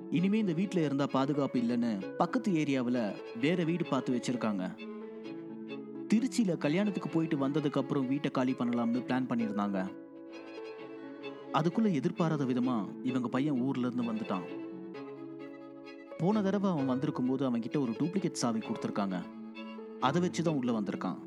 இனிமே 0.09 0.37
இந்த 0.37 0.53
வீட்டில் 0.53 0.83
இருந்தா 0.83 1.05
பாதுகாப்பு 1.05 1.59
இல்லைன்னு 1.59 2.15
பக்கத்து 2.17 2.51
ஏரியாவில் 2.51 3.15
வேற 3.41 3.63
வீடு 3.63 3.85
பார்த்து 3.85 4.15
வச்சிருக்காங்க. 4.15 4.63
திருச்சியில 6.13 6.57
கல்யாணத்துக்கு 6.57 7.09
போயிட்டு 7.09 7.47
வந்ததுக்கு 7.47 7.77
அப்புறம் 7.77 8.07
வீட்டை 8.07 8.31
காலி 8.31 8.51
பண்ணலாம்னு 8.51 9.05
பிளான் 9.07 9.29
பண்ணியிருந்தாங்க. 9.29 9.91
அதுக்குள்ள 11.53 11.93
எதிர்பாராத 11.93 12.45
விதமா 12.45 12.87
இவங்க 13.03 13.27
பையன் 13.27 13.61
ஊர்ல 13.61 13.87
இருந்து 13.87 14.11
வந்துட்டான். 14.11 14.45
போன 16.17 16.41
தடவை 16.41 16.71
அவன் 16.71 16.85
வந்திருக்கும் 16.85 17.27
போது 17.27 17.45
அவன் 17.45 17.61
கிட்ட 17.61 17.79
ஒரு 17.79 17.91
டூப்ளிகேட் 17.91 18.43
சாவி 18.43 18.59
கொடுத்துருக்காங்க. 18.59 19.19
அதை 19.99 20.21
வச்சு 20.21 20.43
தான் 20.43 20.55
உள்ள 20.55 20.71
வந்திருக்கான். 20.79 21.26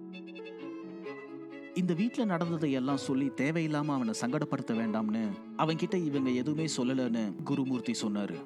இந்த 1.80 1.92
வீட்டில் 2.00 2.30
நடந்ததை 2.30 2.68
எல்லாம் 2.78 3.02
சொல்லி 3.08 3.26
தேவையில்லாம 3.40 3.92
அவனை 3.96 4.14
சங்கடப்படுத்த 4.20 4.72
வேண்டாம்னு 4.80 5.22
அவன்கிட்ட 5.62 5.96
இவங்க 6.08 6.30
எதுவுமே 6.40 6.66
சொல்லலன்னு 6.76 7.22
குருமூர்த்தி 7.49 7.94
சொன்னாரு. 8.02 8.38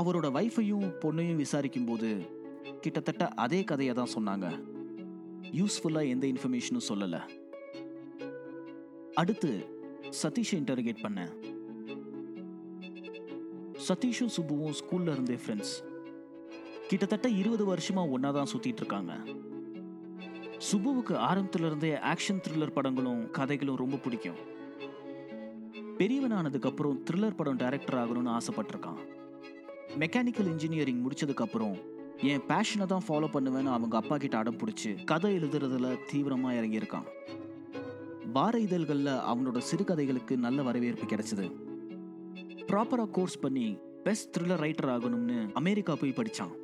அவரோட 0.00 0.26
வைஃபையும் 0.36 0.86
பொண்ணையும் 1.02 1.40
விசாரிக்கும் 1.42 1.88
போது 1.90 2.10
கிட்டத்தட்ட 2.84 3.28
அதே 3.44 3.60
கதையை 3.70 3.94
தான் 4.00 4.14
சொன்னாங்க. 4.16 4.48
யூஸ்ஃபுல்லாக 5.60 6.12
எந்த 6.14 6.26
இன்ஃபர்மேஷனும் 6.32 6.88
சொல்லல. 6.90 7.18
அடுத்து 9.22 9.50
சதீஷை 10.22 10.56
இன்டர்கேட் 10.60 11.04
பண்ணேன். 11.06 11.32
சதீஷும் 13.88 14.34
சுப்புவும் 14.36 14.76
ஸ்கூல்ல 14.80 15.14
இருந்தே 15.16 15.38
ஃப்ரெண்ட்ஸ் 15.44 15.74
கிட்டத்தட்ட 16.90 17.28
இருபது 17.40 17.64
வருஷமா 17.72 18.04
ஒன்னா 18.14 18.32
தான் 18.38 18.52
சுத்திட்டு 18.52 18.82
இருக்காங்க. 18.82 19.14
சுபுவுக்கு 20.58 21.14
ஆரம்பத்துல 21.28 21.66
இருந்தே 21.66 21.92
ஆக்ஷன் 21.92 22.40
த்ரில்லர் 22.48 22.70
படங்களும் 22.70 23.30
கதைகளும் 23.30 23.76
ரொம்ப 23.76 23.96
பிடிக்கும். 23.96 24.38
பெரியவனானதுக்கு 25.98 26.66
அப்புறம் 26.66 27.02
த்ரில்லர் 27.10 27.36
படம் 27.36 27.56
டைரக்டர் 27.56 27.98
ஆகணும்னு 28.02 28.38
ஆசைப்பட்டிருக்கான். 28.38 29.00
மெக்கானிக்கல் 29.98 30.46
இன்ஜினியரிங் 30.46 31.08
முடிச்சதுக்கு 31.08 31.44
அப்புறம் 31.46 31.76
என் 32.18 32.40
பேஷனை 32.40 32.86
தான் 32.86 33.04
ஃபாலோ 33.08 33.28
பண்ணுவேன்னு 33.32 33.72
அவங்க 33.76 33.96
அப்பா 33.96 34.16
கிட்ட 34.16 34.36
அடம் 34.36 34.56
பிடிச்சி 34.56 35.04
கதை 35.04 35.36
எழுதுறதுல 35.36 35.98
தீவிரமா 36.12 36.50
இறங்கியிருக்கான். 36.58 37.06
வார 38.32 38.58
இதழ்களில் 38.58 39.06
அவனோட 39.06 39.58
சிறுகதைகளுக்கு 39.58 40.36
நல்ல 40.36 40.62
வரவேற்பு 40.62 41.06
கிடைச்சது. 41.06 41.52
ப்ராப்பரா 42.66 43.10
கோர்ஸ் 43.10 43.38
பண்ணி 43.38 43.78
பெஸ்ட் 44.04 44.38
த்ரில்லர் 44.38 44.62
ரைட்டர் 44.66 44.92
ஆகணும்னு 44.94 45.52
அமெரிக்கா 45.52 45.94
போய் 45.94 46.16
படிச்சான். 46.16 46.54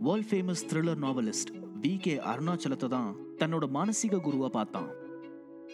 World 0.00 0.28
famous 0.30 0.66
thriller 0.70 1.02
novelist 1.06 1.59
V 1.82 1.90
K 2.00 2.14
அருணாச்சலத்தை 2.30 2.88
தான் 2.88 3.16
தன்னோட 3.38 3.64
மானசீக 3.76 4.20
குருவாக 4.20 4.48
பார்த்தான். 4.48 4.88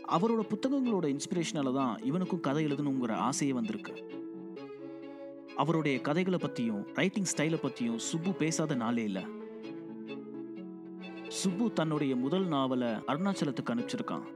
அவரோட 0.09 0.43
புத்தகங்களோட 0.51 1.07
இன்ஸ்பிரேஷனால 1.15 1.73
தான் 1.73 1.95
இவனுக்கும் 2.03 2.41
கதை 2.41 2.67
எழுதணுங்கிற 2.67 3.13
ஆசையே 3.29 3.53
வந்திருக்கு. 3.53 3.95
அவருடைய 5.57 6.01
கதைகளை 6.01 6.39
பற்றியும் 6.39 6.83
ரைட்டிங் 6.95 7.31
ஸ்டைலை 7.37 7.61
பற்றியும் 7.63 7.99
சுப்பு 7.99 8.33
பேசாத 8.33 8.75
நாளே 8.75 9.05
இல்லை. 9.05 9.25
சுப்பு 11.41 11.73
தன்னுடைய 11.73 12.17
முதல் 12.17 12.47
நாவலை 12.47 12.91
அருணாச்சலத்துக்கு 13.07 13.75
அனுப்பிச்சிருக்கான். 13.75 14.27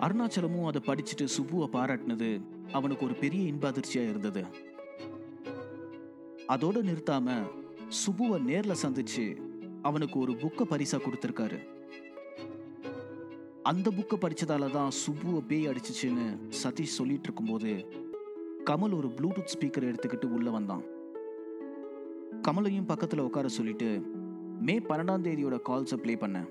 அருணாச்சலமும் 0.00 0.66
அதை 0.66 0.82
படிச்சுட்டு 0.86 1.26
சுப்புவை 1.36 1.68
பாராட்டினது 1.76 2.30
அவனுக்கு 2.72 3.04
ஒரு 3.04 3.14
பெரிய 3.14 3.44
இன்ப 3.46 3.66
அதிர்ச்சியாக 3.68 4.10
இருந்தது. 4.10 4.44
அதோடு 6.46 6.82
நிறுத்தாம 6.82 7.36
சுப்புவை 8.04 8.38
நேரில் 8.42 8.82
சந்திச்சு 8.82 9.24
அவனுக்கு 9.88 10.16
ஒரு 10.24 10.32
புக்கை 10.42 10.64
பரிசா 10.70 10.98
கொடுத்துருக்காரு. 11.04 11.58
அந்த 13.70 13.88
புக்கை 13.98 14.16
படிச்சதால 14.22 14.70
தான் 14.70 14.90
சுப்புவை 15.02 15.40
பேய் 15.50 15.68
அடிச்சுச்சுன்னு 15.68 16.26
சதீஷ் 16.62 16.96
சொல்லிட்டு 16.98 17.28
இருக்கும்போது 17.28 17.70
கமல் 18.70 18.96
ஒரு 18.98 19.08
ப்ளூடூத் 19.18 19.52
ஸ்பீக்கர் 19.54 19.88
எடுத்துக்கிட்டு 19.90 20.28
உள்ள 20.36 20.50
வந்தான். 20.56 20.84
கமலையும் 22.46 22.90
பக்கத்துல 22.90 23.26
உட்கார 23.28 23.48
சொல்லிட்டு 23.58 23.88
மே 24.66 24.74
பன்னெண்டாம் 24.88 25.24
தேதியோட 25.26 25.56
கால்ஸை 25.68 25.98
ப்ளே 26.02 26.14
பண்ணேன் 26.22 26.48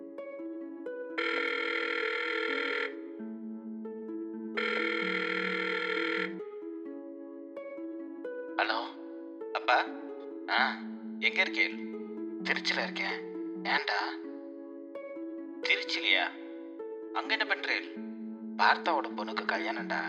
பார்த்தாவோட 18.64 19.08
பொண்ணுக்கு 19.18 19.44
கல்யாணம்டா. 19.52 20.02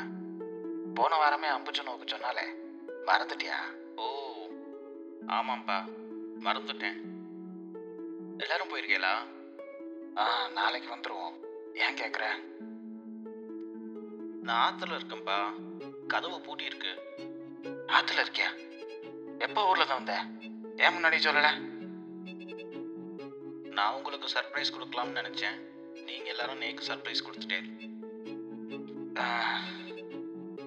போன 0.94 1.16
வாரமே 1.16 1.48
அம்புச்சு 1.48 1.82
நோக்கு 1.86 2.06
சொன்னாலே 2.06 2.44
மறந்துட்டியா? 3.08 3.56
ஓ 3.96 4.06
ஆமாம்ப்பா 5.36 5.78
மறந்துட்டேன். 6.46 6.98
எல்லாரும் 8.42 8.70
போயிருக்கீங்களா? 8.70 9.14
ஆ 10.20 10.24
நாளைக்கு 10.58 10.88
வந்துடுவோம் 10.94 11.36
ஏன் 11.84 11.98
கேட்குற 12.00 12.24
நான் 14.46 14.62
ஆற்றுல 14.64 14.98
இருக்கேன்ப்பா 14.98 15.38
கதவு 16.06 16.40
பூட்டி 16.40 16.64
இருக்கு. 16.64 16.92
ஆற்றுல 17.86 18.24
இருக்கியா? 18.24 18.50
எப்போ 19.38 19.68
ஊரில் 19.68 19.86
தான் 19.86 20.00
வந்த? 20.00 20.16
ஏன் 20.82 20.94
முன்னாடி 20.96 21.18
சொல்லல? 21.26 21.50
நான் 23.78 23.94
உங்களுக்கு 23.94 24.28
சர்ப்ரைஸ் 24.36 24.74
கொடுக்கலாம்னு 24.74 25.20
நினைச்சேன். 25.20 25.56
நீங்கள் 26.06 26.32
எல்லாரும் 26.34 26.62
நேக்கு 26.62 26.88
சர்ப்ரைஸ் 26.90 27.26
கொடுத்துட்டேன் 27.26 27.68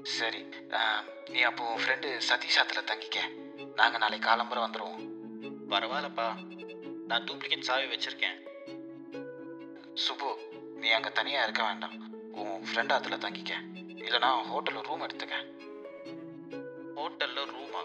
சரி. 0.04 0.50
நீ 1.30 1.42
அப்போ 1.42 1.76
ஃப்ரெண்டு 1.76 2.22
சதீஷ் 2.30 2.60
ஆத்துல 2.60 2.84
தங்கிக்க. 2.84 3.18
நாங்க 3.76 3.98
நாளைக்கு 3.98 4.30
காலம்பரம் 4.30 4.66
வந்துடுவோம் 4.66 5.08
பரவாயில்லப்பா. 5.70 6.28
நான் 7.08 7.24
டூப்ளிகேட் 7.24 7.60
சாவி 7.60 7.84
வச்சிருக்கேன். 7.84 8.36
சுப்பு 9.94 10.38
நீ 10.76 10.90
அங்க 10.90 11.10
தனியா 11.10 11.44
இருக்க 11.44 11.64
வேண்டாம். 11.64 12.12
உன் 12.32 12.64
ஃப்ரெண்ட் 12.72 12.96
ஆத்துல 12.98 13.18
தங்கிக்க. 13.18 13.52
இல்லைனா 13.98 14.32
ஹோட்டல்ல 14.54 14.82
ரூம் 14.82 15.02
எடுத்துக்க. 15.02 15.36
ஹோட்டல்ல 16.96 17.46
ரூமா 17.46 17.84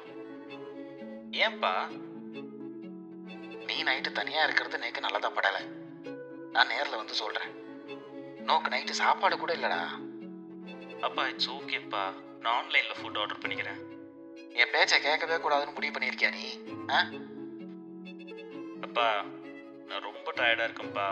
ஏன்பா? 1.31 1.87
நீ 3.67 3.83
நைட்டு 3.83 4.13
தனியா 4.13 4.45
இருக்கிறது 4.45 4.79
நேக்கு 4.79 5.01
நல்லதா 5.01 5.31
படல. 5.31 5.65
நான் 6.53 6.69
நேர்ல 6.69 6.97
வந்து 6.97 7.15
சொல்றேன். 7.15 7.51
நோக்கு 8.41 8.71
நைட்டு 8.71 8.91
சாப்பாடு 8.91 9.39
கூட 9.39 9.55
இல்லடா. 9.55 10.11
அப்பா 11.03 11.29
இட்ஸ் 11.29 11.51
ஓகேப்பா 11.51 12.03
நான் 12.41 12.65
ஆன்லைன்ல 12.65 12.95
ஃபுட் 12.99 13.19
ஆர்டர் 13.19 13.39
பண்ணிக்கிறேன். 13.39 13.81
என் 14.53 14.73
பேச்சை 14.73 15.01
கேட்கவே 15.01 15.37
கூடாதுன்னு 15.37 15.75
முடிவு 15.75 15.99
பண்ணியிருக்கியா 15.99 16.31
நீ? 16.31 16.45
ஆ? 16.89 16.99
அப்பா 18.81 19.25
நான் 19.87 20.03
ரொம்ப 20.03 20.33
டயர்டா 20.37 20.67
இருக்கேன்ப்பா 20.69 21.07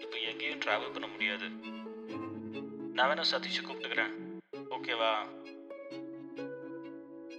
இப்போ 0.00 0.18
எங்கேயும் 0.18 0.58
டிராவல் 0.58 0.92
பண்ண 0.92 1.06
முடியாது. 1.06 1.48
நான் 2.92 3.10
வேணா 3.10 3.24
சதீஷை 3.30 3.62
கூப்பிட்டுக்கிறேன். 3.62 4.12
ஓகேவா 4.70 5.12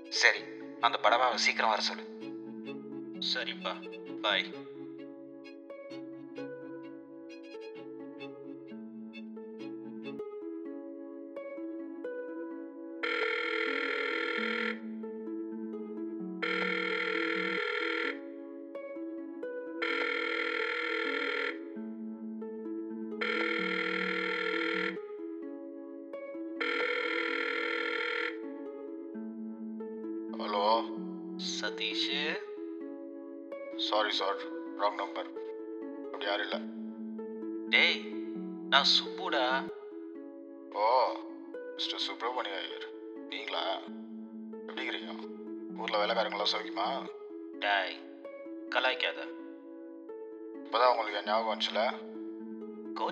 சரி 0.10 0.40
அந்த 0.80 1.00
படவாவை 1.04 1.36
சீக்கிரம் 1.36 1.70
வர 1.70 1.82
சொல்லு. 1.82 2.06
சரிப்பா. 3.34 3.74
பாய் 4.22 4.54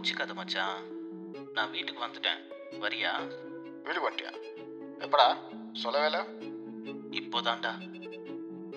கோச்சுக்காத 0.06 0.34
மச்சான். 0.34 0.84
நான் 1.54 1.72
வீட்டுக்கு 1.72 2.06
வந்துட்டேன். 2.06 2.54
வரியா? 2.72 3.28
வீட்டுக்கு 3.84 4.10
வந்துட்டியா? 4.10 4.34
எப்படா? 5.00 5.36
சொல்லவே 5.74 6.06
இல்லை 6.06 6.20
இப்போதான்டா. 7.12 7.72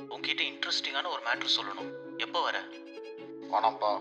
உன்கிட்ட 0.09 0.43
இன்ட்ரெஸ்டிங்கான 0.51 1.07
ஒரு 1.07 1.23
மேட்ரு 1.25 1.49
சொல்லணும். 1.61 1.93
எப்போ 2.17 2.43
வர? 2.43 2.61
வேணாம்ப்பா 3.53 4.01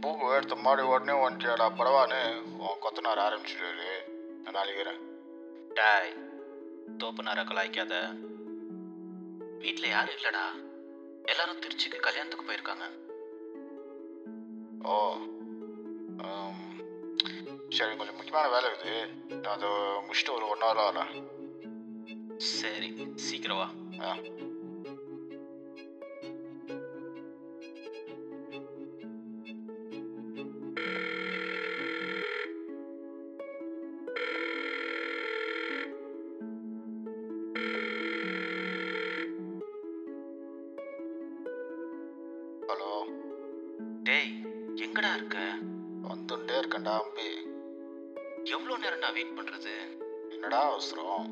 பூக்கு 0.00 0.26
எடுத்த 0.26 0.54
மாடி 0.54 0.82
உடனே 0.82 1.26
வந்துட்டியாடா 1.26 1.72
பரவான்னு 1.78 2.40
உன் 2.40 2.80
கொத்தனார் 2.82 3.22
ஆரம்பிச்சிட்டாரு. 3.28 4.08
நான் 4.42 4.54
நாளைக்கிறேன் 4.54 5.00
டாய் 5.74 6.16
தோப்புனார 6.98 7.44
கலாய்க்காத. 7.44 8.18
வீட்டில் 9.58 9.88
யாரும் 9.88 10.14
இல்லைடா. 10.14 10.44
எல்லாரும் 11.24 11.60
திருச்சிக்கு 11.60 12.00
கல்யாணத்துக்கு 12.00 12.52
போயிருக்காங்க. 12.52 13.00
ஓ 14.82 15.16
சரி 17.68 17.92
கொஞ்சம் 17.96 18.16
முக்கியமான 18.16 18.48
வேலை 18.48 18.66
இருக்குது 18.70 19.00
நான் 19.36 19.54
அதை 19.54 19.68
முடிச்சுட்டு 20.04 20.34
ஒரு 20.34 20.46
ஒன் 20.48 20.64
ஹவரில் 20.64 20.88
வரேன் 20.90 21.12
சரி 22.52 22.90
சீக்கிரம் 23.26 23.60
வா 23.60 23.68
ஆ 24.02 24.16
என்னடா 50.52 50.70
அவசரம்? 50.70 51.28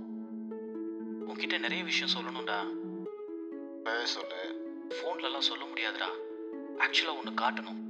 உன்கிட்ட 1.29 1.57
நிறைய 1.59 1.85
விஷயம் 1.85 2.13
சொல்லணும்டா. 2.15 2.59
சொல்லு. 4.13 4.39
ஃபோன்லலாம் 4.89 5.47
சொல்ல 5.49 5.65
முடியாதுடா. 5.65 6.09
ஆக்சுவலாக 6.85 7.19
ஒன்று 7.21 7.33
காட்டணும். 7.43 7.83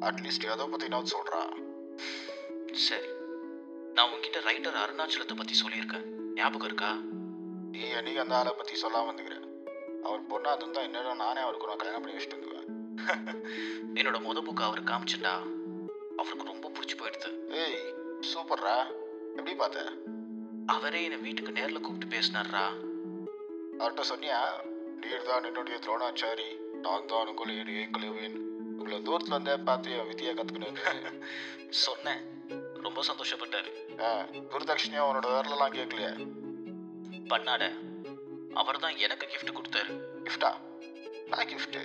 அட்லீஸ்ட் 0.00 0.48
எதை 0.54 0.66
பற்றி 0.66 0.88
நான் 0.88 1.12
சொல்கிறா 1.12 1.42
சரி. 2.72 3.08
நான் 3.94 4.10
உன்கிட்ட 4.14 4.42
ரைட்டர் 4.48 4.80
அருணாச்சலத்தை 4.82 5.36
பற்றி 5.36 5.54
சொல்லியிருக்கேன். 5.62 6.04
ஞாபகம் 6.34 6.68
இருக்கா? 6.70 6.90
நீ 7.72 7.86
என்னைக்கு 8.00 8.24
அந்த 8.24 8.36
ஆளை 8.36 8.52
பற்றி 8.56 8.74
சொல்லாமல் 8.74 9.14
வந்துக்கிறேன் 9.14 9.48
அவர் 10.02 10.28
பொண்ணா 10.32 10.56
இருந்தா 10.56 10.80
என்னடா 10.80 11.14
நானே 11.14 11.40
அவருக்கு 11.40 11.70
நான் 11.70 11.82
கல்யாணம் 11.84 12.02
பண்ணி 12.02 12.18
வச்சுட்டு 12.18 12.38
வந்துவேன் 12.38 12.68
என்னோட 14.00 14.18
முத 14.28 14.46
புக்கு 14.48 14.68
அவர் 14.68 14.88
காமிச்சிட்டா 14.92 15.34
அவருக்கு 16.16 16.52
ரொம்ப 16.52 16.72
பிடிச்சி 16.76 16.96
போயிடுது. 16.98 17.32
ஏய் 17.64 17.82
சூப்பர்ரா. 18.34 18.78
எப்படி 19.36 19.54
பார்த்த? 19.54 19.92
அவரே 20.66 21.02
என்னை 21.02 21.18
வீட்டுக்கு 21.18 21.52
நேரில் 21.52 21.80
கூப்பிட்டு 21.80 22.16
பேசினார்ரா. 22.16 22.64
அவர்கிட்ட 23.78 24.02
சொன்னியா? 24.10 24.40
நீர் 25.00 25.22
தான் 25.22 25.44
என்னுடைய 25.44 25.78
துரோணாச்சாரி 25.78 26.48
நான் 26.80 27.06
தான் 27.06 27.26
உங்களுடைய 27.26 27.86
ஏங்கலுவேன் 27.86 28.36
உங்களை 28.78 28.98
தூரத்துல 28.98 29.36
இருந்தே 29.36 29.56
பார்த்து 29.56 29.90
என் 29.90 30.08
வித்தியை 30.08 30.32
கற்றுக்கணும் 30.34 31.20
சொன்னேன். 31.86 32.22
ரொம்ப 32.82 33.02
சந்தோஷப்பட்டாரு. 33.02 34.00
ஆ 34.00 34.22
குருதட்சணையா 34.52 35.06
உன்னோட 35.08 35.26
விரலெல்லாம் 35.26 35.76
கேட்கலையே? 35.76 36.10
பண்ணாட 37.28 37.62
அவர் 38.54 38.78
தான் 38.78 38.96
எனக்கு 38.96 39.26
gift 39.26 39.52
கொடுத்தாரு. 39.56 39.92
கிஃப்டா 40.24 40.50
நான் 41.26 41.46
கிஃப்ட்டு 41.46 41.82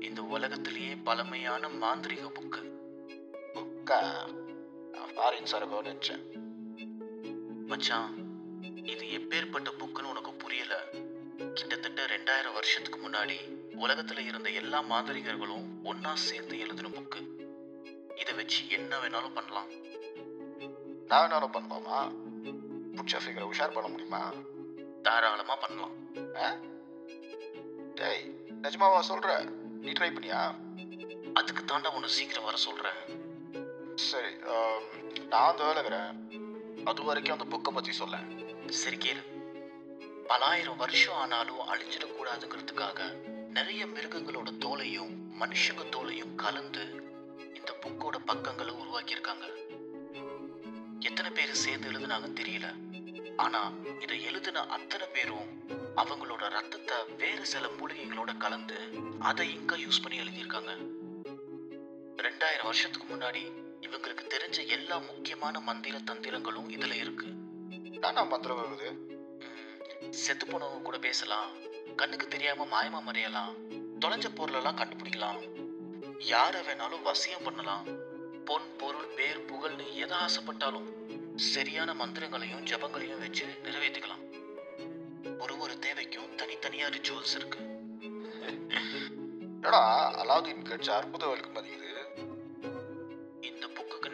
இந்த 0.00 0.22
உலகத்திலேயே 0.22 0.94
பழமையான 1.04 1.68
மாந்திரிக 1.68 2.30
புக்கு. 2.34 2.62
புக்கா? 3.54 4.00
ஃபாரின் 5.20 5.48
சரகோ 5.52 5.78
நினச்சேன். 5.86 6.22
மச்சான் 7.66 8.14
இது 8.82 9.06
எப்பேற்பட்ட 9.06 9.70
புக்குன்னு 9.80 10.10
உனக்கு 10.12 10.32
புரியல? 10.32 10.84
கிட்டத்தட்ட 11.54 12.06
ரெண்டாயிரம் 12.06 12.52
வருஷத்துக்கு 12.52 13.08
முன்னாடி 13.08 13.36
உலகத்துல 13.80 14.18
இருந்த 14.18 14.50
எல்லா 14.50 14.82
மாந்திரிகர்களும் 14.82 15.66
ஒன்னா 15.84 16.14
சேர்ந்து 16.14 16.58
எழுதின 16.58 16.88
புக்கு. 16.88 17.20
இதை 18.16 18.34
வச்சு 18.34 18.68
என்ன 18.68 18.98
வேணாலும் 18.98 19.34
பண்ணலாம். 19.34 19.70
நான் 21.06 21.30
வேணாலும் 21.30 21.56
பண்ணலாமா? 21.56 21.98
புட்ச 22.96 23.20
ஃபிகரை 23.24 23.46
உஷார் 23.52 23.72
பண்ண 23.72 23.88
முடியுமா? 23.88 24.32
தாராளமா 25.02 25.56
பண்ணலாம். 25.56 25.94
டேய் 27.94 28.34
நிஜமாவா 28.62 29.02
சொல்ற? 29.08 29.48
நீ 29.80 29.90
ட்ரை 29.90 30.12
பண்ணியா? 30.16 30.54
அதுக்கு 31.34 31.64
தாண்டா 31.64 31.94
உன்னை 31.94 32.08
சீக்கிரம் 32.08 32.44
வர 32.44 32.56
சொல்றேன். 32.56 33.28
சரி 34.08 34.30
நான் 35.32 35.58
தேலகிறேன் 35.60 36.18
அது 36.90 37.00
வரைக்கும் 37.06 37.34
அந்த 37.36 37.46
புக்கை 37.52 37.70
பற்றி 37.74 37.92
சொல்ல 38.00 38.18
சரி 38.80 38.98
கேளு. 39.04 39.22
பலாயிரம் 40.28 40.80
வருஷம் 40.82 41.18
ஆனாலும் 41.22 41.62
அழிஞ்சிடக்கூடாதுங்கிறதுக்காக 41.72 43.08
நிறைய 43.56 43.82
மிருகங்களோட 43.94 44.50
தோலையும் 44.64 45.12
மனுஷங்க 45.40 45.84
தோலையும் 45.96 46.34
கலந்து 46.42 46.84
இந்த 47.58 47.70
புக்கோட 47.82 48.16
பக்கங்களை 48.30 48.74
உருவாக்கியிருக்காங்க. 48.82 49.46
எத்தனை 51.08 51.30
பேர் 51.38 51.62
சேர்ந்து 51.64 51.90
எழுதுனாங்கன்னு 51.90 52.40
தெரியல. 52.42 52.68
ஆனா 53.44 53.62
இதை 54.04 54.18
எழுதின 54.30 54.64
அத்தனை 54.76 55.06
பேரும் 55.16 55.50
அவங்களோட 56.02 56.44
ரத்தத்தை 56.56 56.96
வேறு 57.22 57.44
சில 57.52 57.66
மூலிகைகளோட 57.78 58.32
கலந்து 58.44 58.78
அதை 59.30 59.46
இங்க 59.58 59.76
யூஸ் 59.86 60.02
பண்ணி 60.04 60.18
எழுதியிருக்காங்க. 60.24 60.72
ரெண்டாயிரம் 62.26 62.68
வருஷத்துக்கு 62.70 63.08
முன்னாடி 63.12 63.42
இவங்களுக்கு 63.80 64.24
தெரிஞ்ச 64.34 64.68
எல்லா 64.68 64.98
முக்கியமான 64.98 65.60
மந்திர 65.60 65.98
தந்திரங்களும் 65.98 66.68
இதுல 66.68 66.92
இருக்கு. 66.92 67.26
நான் 67.98 68.28
மந்திரம் 68.28 69.18
செத்து 70.10 70.46
போனவங்க 70.46 70.82
கூட 70.82 70.98
பேசலாம். 70.98 71.50
கண்ணுக்கு 71.96 72.28
தெரியாம 72.28 72.66
மாயமா 72.66 73.08
மறையலாம். 73.08 73.54
தொலைஞ்ச 74.00 74.34
பொருளெல்லாம் 74.34 74.76
கண்டுபிடிக்கலாம். 74.76 75.38
யாரை 76.18 76.60
வேணாலும் 76.60 77.06
வசியம் 77.06 77.44
பண்ணலாம். 77.44 77.86
பொன் 78.44 78.76
பொருள் 78.76 79.06
பேர் 79.06 79.44
புகழ்னு 79.44 79.94
எதை 79.94 80.18
ஆசைப்பட்டாலும் 80.18 80.88
சரியான 81.36 81.94
மந்திரங்களையும் 81.94 82.64
ஜபங்களையும் 82.64 83.18
வச்சு 83.18 83.46
நிறைவேற்றிக்கலாம். 83.64 84.22
ஒரு 85.38 85.58
ஒரு 85.58 85.78
தேவைக்கும் 85.80 86.34
தனித்தனியா 86.36 86.88
ரிச்சுவல்ஸ் 86.88 87.34
இருக்கு. 87.34 87.58
என்னடா 89.38 90.14
அலாவுதீன் 90.24 90.62
கட்சி 90.62 90.90
அற்புத 90.92 91.36
இந்த 91.46 91.60
புக்குக்கு 91.60 91.79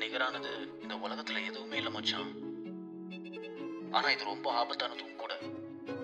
நிகரானது 0.07 0.81
இந்த 0.83 0.95
உலகத்துல 0.95 1.47
எதுவுமே 1.47 1.77
இல்லை 1.77 1.93
மச்சான். 1.93 2.35
ஆனா 3.91 4.11
இது 4.11 4.25
ரொம்ப 4.25 4.65
ஆபத்தானதும் 4.65 5.17
கூட. 5.17 5.39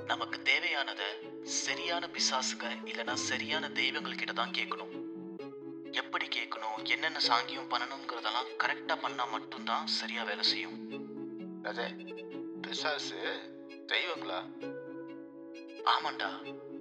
நமக்கு 0.07 0.41
தேவையானத 0.43 1.03
சரியான 1.43 2.07
பிசாசுக 2.07 2.69
இல்லனா 2.85 3.12
சரியான 3.12 3.71
தெய்வங்கள் 3.71 4.15
கிட்ட 4.15 4.33
தான் 4.33 4.51
கேட்கணும். 4.51 5.01
எப்படி 5.91 6.27
கேட்கணும் 6.27 6.85
என்னென்ன 6.85 7.19
சாங்கியம் 7.29 7.71
பண்ணணுங்கிறதெல்லாம் 7.71 8.51
கரெக்டா 8.59 9.01
பண்ணா 9.01 9.25
மட்டும்தான் 9.25 9.87
சரியா 9.87 10.23
வேலை 10.23 10.45
செய்யும். 10.45 10.79
அதே 11.65 11.87
பிசாசு 12.62 13.17
தெய்வங்களா? 13.87 14.41
ஆமாண்டா. 15.85 16.31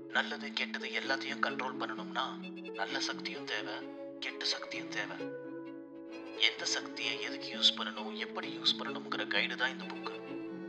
நல்லது 0.08 0.54
கெட்டது 0.54 0.88
எல்லாத்தையும் 0.88 1.42
கண்ட்ரோல் 1.42 1.80
பண்ணணும்னா 1.80 2.26
நல்ல 2.74 3.00
சக்தியும் 3.00 3.46
தேவை 3.46 3.74
கெட்ட 4.20 4.46
சக்தியும் 4.46 4.88
தேவை. 4.88 5.41
எந்த 6.42 6.66
சக்தியை 6.66 7.22
எதுக்கு 7.22 7.48
யூஸ் 7.48 7.78
பண்ணணும் 7.78 8.16
எப்படி 8.16 8.58
யூஸ் 8.58 8.80
பண்ணணுங்கிற 8.80 9.28
கைடு 9.28 9.56
தான் 9.56 9.70
இந்த 9.70 9.84
புக்கு 9.84 10.20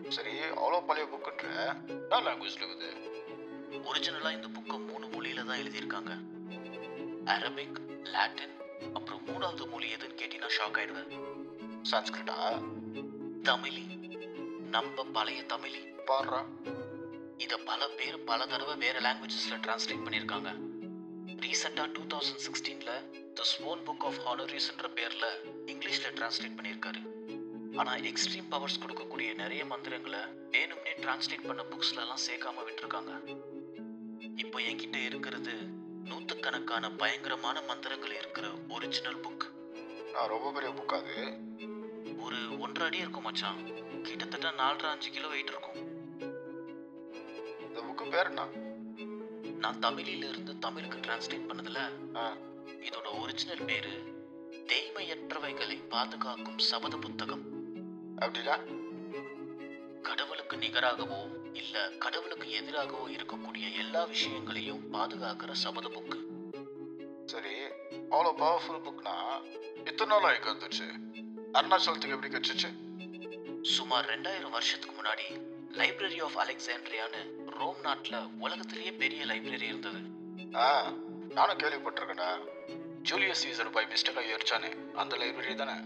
சரி 0.09 0.31
அவ்வளோ 0.31 0.87
பழைய 0.87 1.09
புக்குன்ற 1.09 1.67
என்ன 1.87 2.21
லாங்குவேஜில் 2.21 2.63
இருக்குது? 2.63 2.89
ஒரிஜினலாக 3.85 4.33
இந்த 4.33 4.49
புக்கை 4.49 4.87
மூணு 4.87 5.07
மொழியில 5.07 5.45
தான் 5.45 5.59
எழுதியிருக்காங்க. 5.59 6.13
அரபிக் 7.25 7.77
லாட்டின் 8.05 8.57
அப்புறம் 8.95 9.27
மூணாவது 9.27 9.69
மொழி 9.69 9.95
எதுன்னு 9.95 10.19
கேட்டீங்கன்னா 10.19 10.51
ஷாக் 10.59 10.77
ஆயிடுவேன். 10.77 11.21
சான்ஸ்கிரிட்டா 11.91 12.63
தமிழி. 13.43 13.85
நம்ம 14.71 15.05
பழைய 15.05 15.43
தமிழி. 15.43 15.81
பாடுறா. 16.07 16.45
இதை 17.37 17.59
பல 17.65 17.89
பேர் 17.89 18.25
பல 18.25 18.47
தடவை 18.47 18.75
வேற 18.75 19.01
லாங்குவேஜஸ்ல 19.01 19.55
டிரான்ஸ்லேட் 19.55 20.05
பண்ணியிருக்காங்க. 20.05 20.72
ரீசெண்டாக 21.27 21.93
டூ 21.93 22.17
தௌசண்ட் 22.17 22.43
சிக்ஸ்டீனில் 22.47 23.33
த 23.33 23.45
ஸ்வோன் 23.53 23.81
புக் 23.87 24.05
ஆஃப் 24.09 24.21
ஹானரிஸ்ன்ற 24.27 24.89
பேரில் 24.95 25.57
இங்கிலீஷில் 25.67 26.15
டிரான்ஸ்லேட் 26.15 26.59
பண்ணியிருக்காரு. 26.59 27.01
ஆனா 27.77 27.95
எக்ஸ்ட்ரீம் 27.97 28.49
பவர்ஸ் 28.49 28.79
கொடுக்கக்கூடிய 28.79 29.35
நிறைய 29.35 29.65
மந்திரங்களை 29.65 30.19
வேணும்னே 30.51 30.93
டிரான்ஸ்லேட் 30.97 31.47
பண்ண 31.47 31.63
புக்ஸ்ல 31.63 32.01
எல்லாம் 32.01 32.25
சேர்க்காம 32.29 32.65
விட்டுருக்காங்க. 32.69 33.13
இப்போ 34.37 34.59
என்கிட்ட 34.61 35.05
இருக்கிறது 35.05 35.53
நூத்துக்கணக்கான 36.05 36.97
பயங்கரமான 36.97 37.61
மந்திரங்கள் 37.61 38.19
இருக்கிற 38.19 38.51
ஒரிஜினல் 38.69 39.21
புக் 39.21 39.45
நான் 40.13 40.29
ரொம்ப 40.29 40.53
பெரிய 40.53 40.73
புக் 40.73 40.95
அது. 40.95 41.39
ஒரு 42.21 42.59
ஒன்றரை 42.59 42.89
அடி 42.89 42.99
இருக்கும் 42.99 43.23
மச்சான். 43.23 43.61
கிட்டத்தட்ட 44.03 44.51
நாலரை 44.51 44.89
அஞ்சு 44.89 45.11
கிலோ 45.11 45.29
வெயிட் 45.29 45.49
இருக்கும். 45.49 45.79
இந்த 47.61 47.81
புக்கு 47.81 48.11
பேர் 48.11 48.27
என்ன? 48.27 48.62
நான் 49.63 49.83
தமிழில 49.85 50.29
இருந்து 50.31 50.53
தமிழுக்கு 50.65 50.99
டிரான்ஸ்லேட் 50.99 51.49
பண்ணதுல. 51.51 51.81
இதோட 52.87 53.09
ஒரிஜினல் 53.23 53.65
பேரு 53.69 53.93
தேய்மையற்றவைகளை 54.71 55.77
பாதுகாக்கும் 55.95 56.59
சபத 56.71 56.97
புத்தகம். 57.05 57.45
அப்படின்னா 58.23 58.57
கடவுளுக்கு 60.09 60.57
நிகராகவோ 60.65 61.21
இல்ல 61.61 61.85
கடவுளுக்கு 62.05 62.49
எதிராகவோ 62.61 63.05
இருக்கக்கூடிய 63.17 63.67
எல்லா 63.83 64.03
விஷயங்களையும் 64.15 64.83
பாதுகாக்கிற 64.95 65.55
சபத 65.65 65.89
புக்கு. 65.97 66.19
சரி 67.33 67.55
அவ்வளோ 68.13 68.33
பவர்ஃபுல் 68.43 68.85
புக்னா 68.87 69.15
இத்தனை 69.91 70.11
நாள் 70.13 70.29
ஆகி 70.31 70.43
வந்துச்சு 70.51 70.87
அருணாச்சலத்துக்கு 71.59 72.17
எப்படி 72.17 72.33
கிடச்சிச்சு 72.35 72.71
சுமார் 73.77 74.11
ரெண்டாயிரம் 74.13 74.55
வருஷத்துக்கு 74.57 74.97
முன்னாடி 74.99 75.27
லைப்ரரி 75.73 76.23
ஆஃப் 76.23 76.39
அலெக்சாண்ட்ரியான்னு 76.39 77.21
ரோம் 77.47 77.77
நாட்டுல 77.83 78.31
உலகத்திலேயே 78.39 78.93
பெரிய 78.93 79.25
லைப்ரரி 79.25 79.61
இருந்தது. 79.61 79.99
ஆ 80.55 80.93
நானும் 81.29 81.59
கேள்விப்பட்டிருக்கேன்டா. 81.59 82.39
ஜூலியஸ் 83.03 83.47
சீசர் 83.47 83.73
பை 83.73 83.85
மிஸ்டேக்காக 83.85 84.39
எரிச்சானே 84.39 84.93
அந்த 84.95 85.17
லைப்ரரி 85.17 85.55
தானே? 85.55 85.81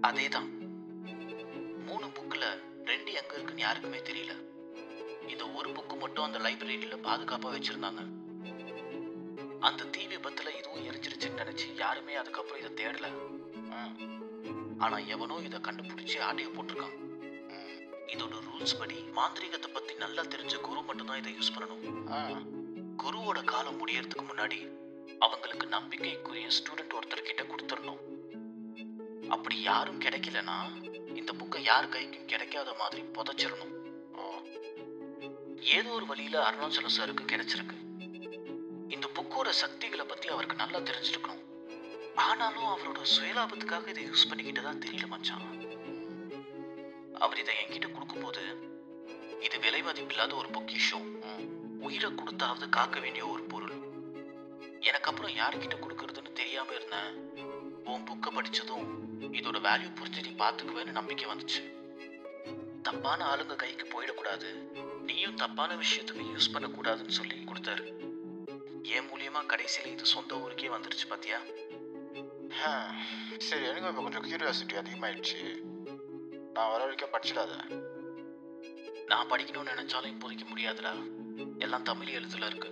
அதேதான். 0.00 0.48
மூணு 1.86 2.06
புக்ல 2.06 2.60
ரெண்டு 2.84 3.12
எங்க 3.12 3.32
இருக்குன்னு 3.32 3.60
யாருக்குமே 3.60 3.98
தெரியல. 3.98 4.36
இந்த 5.28 5.50
ஒரு 5.50 5.70
புக்கு 5.70 5.98
மட்டும் 5.98 6.24
அந்த 6.24 6.38
லைப்ரரியில 6.38 6.96
பாதுகாப்பா 6.96 7.54
வச்சிருந்தாங்க. 7.54 8.06
அந்த 9.60 9.84
தீ 9.84 10.06
விபத்துல 10.06 10.58
இதுவும் 10.58 10.86
எரிஞ்சிருச்சுன்னு 10.86 11.40
நினைச்சு 11.44 11.74
யாருமே 11.76 12.14
அதுக்கப்புறம் 12.14 12.70
இதை 12.70 12.86
தேடல. 12.86 13.04
ஆ. 13.72 13.90
ஆனா 14.78 14.98
எவனோ 14.98 15.34
இதை 15.34 15.58
கண்டுபிடிச்சு 15.58 16.22
ஆட்டைய 16.30 16.50
போட்டிருக்கான். 16.50 17.11
இதோட 18.14 18.36
ரூல்ஸ் 18.46 18.78
படி 18.80 18.96
மாந்திரீகத்தை 19.18 19.68
பத்தி 19.76 19.92
நல்லா 20.04 20.22
தெரிஞ்ச 20.34 20.54
குரு 20.66 20.80
மட்டும்தான் 20.88 21.20
இதை 21.20 21.32
யூஸ் 21.38 21.54
பண்ணணும். 21.54 21.84
குருவோட 23.02 23.38
காலம் 23.52 23.78
முடியறதுக்கு 23.80 24.24
முன்னாடி 24.30 24.58
அவங்களுக்கு 25.26 25.66
நம்பிக்கைக்குரிய 25.76 26.48
ஸ்டூடெண்ட் 26.58 26.96
ஒருத்தர் 26.98 27.28
கிட்ட 27.28 27.42
கொடுத்துடணும். 27.50 28.02
அப்படி 29.34 29.56
யாரும் 29.70 30.02
கிடைக்கலனா 30.04 30.58
இந்த 31.20 31.32
புக்கை 31.40 31.60
யார் 31.70 31.92
கைக்கும் 31.94 32.30
கிடைக்காத 32.32 32.70
மாதிரி 32.80 33.02
புதைச்சிடணும். 33.16 33.74
ஏதோ 35.76 35.90
ஒரு 35.96 36.06
வழியில 36.10 36.36
அருணாச்சலம் 36.48 36.96
சாருக்கு 36.96 37.24
கிடைச்சிருக்கு. 37.32 37.76
இந்த 38.94 39.06
புக்கோட 39.16 39.48
சக்திகளை 39.62 40.04
பத்தி 40.12 40.26
அவருக்கு 40.34 40.62
நல்லா 40.62 40.78
தெரிஞ்சிருக்கணும். 40.88 41.42
ஆனாலும் 42.28 42.70
அவரோட 42.72 43.00
சுயலாபத்துக்காக 43.14 43.92
இதை 43.92 44.04
யூஸ் 44.10 44.28
பண்ணிக்கிட்டதா 44.30 44.72
தெரியல 44.86 45.06
மச்சான். 45.12 45.46
அவர் 47.24 47.40
இதை 47.42 47.54
என்கிட்ட 47.62 47.88
கொடுக்கும்போது 47.92 48.42
இது 49.46 49.56
விலை 49.64 49.80
மதிப்பில்லாத 49.86 50.32
ஒரு 50.40 50.48
பொக்கிஷம். 50.56 51.06
உயிரை 51.86 52.10
கொடுத்தாவது 52.18 52.66
காக்க 52.76 52.96
வேண்டிய 53.04 53.24
ஒரு 53.34 53.42
பொருள். 53.52 53.76
எனக்கு 54.88 55.08
அப்புறம் 55.10 55.34
யார்கிட்ட 55.40 55.76
கொடுக்கறதுன்னு 55.84 56.32
தெரியாம 56.40 56.72
இருந்தேன். 56.78 57.10
உன் 57.92 58.06
புக்கை 58.08 58.30
படிச்சதும் 58.36 58.86
இதோட 59.38 59.58
வேல்யூ 59.68 59.90
புரிஞ்சு 59.98 60.20
நீ 60.26 60.32
பார்த்துக்குவேன்னு 60.42 60.98
நம்பிக்கை 60.98 61.26
வந்துச்சு. 61.32 61.62
தப்பான 62.88 63.26
ஆளுங்க 63.32 63.56
கைக்கு 63.62 63.84
போயிடக்கூடாது. 63.94 64.48
நீயும் 65.08 65.40
தப்பான 65.42 65.76
விஷயத்துக்கு 65.82 66.24
யூஸ் 66.34 66.52
பண்ணக்கூடாதுன்னு 66.54 67.18
சொல்லி 67.18 67.36
கொடுத்தாரு. 67.50 67.84
என் 68.94 69.08
மூலியமா 69.10 69.42
கடைசியில் 69.52 69.92
இது 69.92 70.06
சொந்த 70.14 70.40
ஊருக்கே 70.44 70.72
வந்துருச்சு 70.76 71.06
பாத்தியா? 71.12 71.38
சரி 73.48 73.64
எனக்கு 73.70 73.90
இப்போ 73.90 74.02
கொஞ்சம் 74.06 74.26
கியூரியாசிட்டி 74.26 74.74
அதிகமாயிடுச்சு. 74.82 75.40
நான் 76.52 76.70
வர 76.70 76.80
வரைக்கும் 76.82 77.12
படிச்சிடாத. 77.12 77.52
நான் 79.06 79.30
படிக்கணும்னு 79.30 79.74
நினைச்சாலும் 79.74 80.12
இப்போதைக்கு 80.14 80.46
முடியாதுடா. 80.52 80.92
எல்லாம் 81.58 81.82
தமிழ் 81.82 82.06
எழுத்துல 82.06 82.46
இருக்கு. 82.46 82.70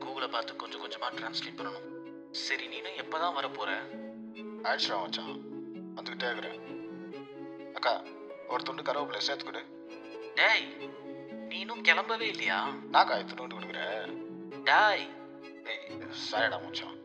கூகுளை 0.00 0.30
பார்த்து 0.30 0.56
கொஞ்சம் 0.56 0.82
கொஞ்சமா 0.82 1.08
டிரான்ஸ்லேட் 1.14 1.58
பண்ணணும். 1.58 1.88
சரி 2.30 2.66
நீனும் 2.66 2.98
எப்பதான் 3.02 3.34
வர 3.34 3.48
போற 3.48 3.70
ஆயிடுச்சுடா 4.62 4.98
மச்சான். 5.00 5.40
வந்துக்கிட்டே 5.96 6.28
இருக்கிறேன் 6.30 6.60
அக்கா 7.74 8.02
ஒரு 8.48 8.62
துண்டு 8.62 8.82
கருவேப்பிலை 8.82 9.18
சேர்த்து 9.18 9.44
கொடு 9.44 9.62
டேய் 10.34 10.66
நீ 11.48 11.58
இன்னும் 11.58 11.84
கிளம்பவே 11.84 12.26
இல்லையா? 12.34 12.70
நான் 12.90 13.06
காய் 13.06 13.24
துண்டு 13.24 13.58
கொடுக்குறேன் 13.58 14.12
டாய். 14.64 15.04
ஏய் 15.64 15.98
சாரிடா 16.30 16.58
மச்சான். 16.62 16.98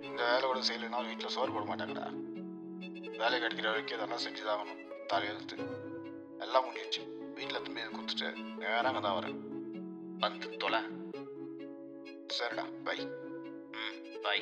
இந்த 0.00 0.22
வேலை 0.24 0.46
கூட 0.46 0.58
செய்யலைனாலும் 0.58 1.06
வீட்டில் 1.06 1.34
சோறு 1.36 1.52
போட 1.52 1.64
மாட்டாங்கடா. 1.64 2.06
வேலை 3.20 3.36
கிடைக்கிற 3.42 3.68
வரைக்கும் 3.70 3.96
இதெல்லாம் 3.98 4.22
செஞ்சு 4.24 4.42
தான் 4.46 4.56
ஆகணும் 4.56 4.82
தலையெழுத்து 5.10 5.56
எல்லாம் 6.44 6.66
முடிஞ்சிச்சு. 6.66 7.02
வீட்டில் 7.36 7.62
திரும்பி 7.64 7.82
கொடுத்துட்டு 7.94 8.28
நேராக 8.60 8.88
அங்கே 8.88 9.02
தான் 9.06 9.16
வரேன். 9.18 9.38
வந்து 10.24 10.48
தொலை. 10.62 10.80
சரிடா 12.36 12.64
பை 12.86 12.98
ம் 13.80 13.98
பை 14.24 14.38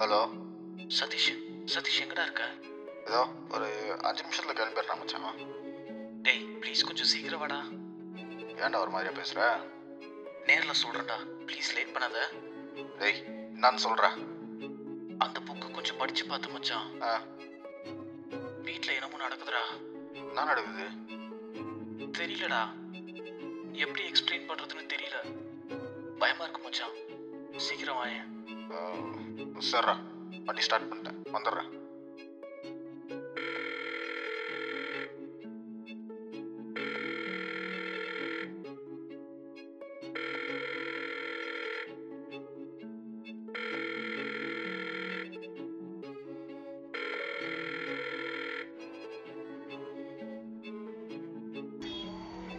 ஹலோ? 0.00 0.20
சதீஷ் 0.98 1.32
சதீஷ் 1.74 2.02
எங்கடா 2.04 2.24
இருக்க? 2.26 2.44
ஏதோ 3.08 3.22
ஒரு 3.54 3.68
அஞ்சு 4.08 4.22
நிமிஷத்தில் 4.24 4.58
கிளம்பிடுறேன் 4.60 5.00
மச்சான். 5.02 5.42
டேய் 6.26 6.46
ப்ளீஸ் 6.62 6.86
கொஞ்சம் 6.90 7.10
சீக்கிரம் 7.14 7.42
வாடா. 7.44 7.60
ஏன்டா 8.56 8.76
ஒரு 8.76 8.90
மாதிரியா 8.90 9.20
பேசுகிற 9.20 9.60
நேர்ல 10.46 10.74
சொல்றேன்டா. 10.82 11.16
ப்ளீஸ் 11.46 11.74
லேட் 11.74 11.96
பண்ணாத. 11.96 12.18
டேய் 12.98 13.24
நான் 13.54 13.76
சொல்கிறேன் 13.76 14.34
அந்த 15.18 15.40
புக்கு 15.40 15.70
கொஞ்சம் 15.70 15.96
படிச்சு 15.96 16.26
பார்த்து 16.26 16.48
மச்சான். 16.48 17.00
ஆ. 17.00 17.22
வீட்ல 18.62 18.92
என்னமோ 18.92 19.28
நடக்குதுடா. 19.28 19.60
என்ன 20.12 20.44
நடக்குது? 20.44 20.88
தெரியலடா. 22.18 22.68
எப்படி 23.72 24.10
எக்ஸ்பிளைன் 24.10 24.50
பண்றதுன்னு 24.50 24.88
தெரியல. 24.88 25.38
பயமா 26.18 26.42
இருக்கு 26.42 26.62
மச்சான். 26.62 26.94
சீக்கிரம் 27.56 27.96
வாயேன். 27.96 28.54
சரிடா. 29.72 29.96
வண்டி 30.44 30.60
ஸ்டார்ட் 30.60 30.92
பண்ணிட்டேன். 30.92 31.28
வந்துடுறேன். 31.32 31.85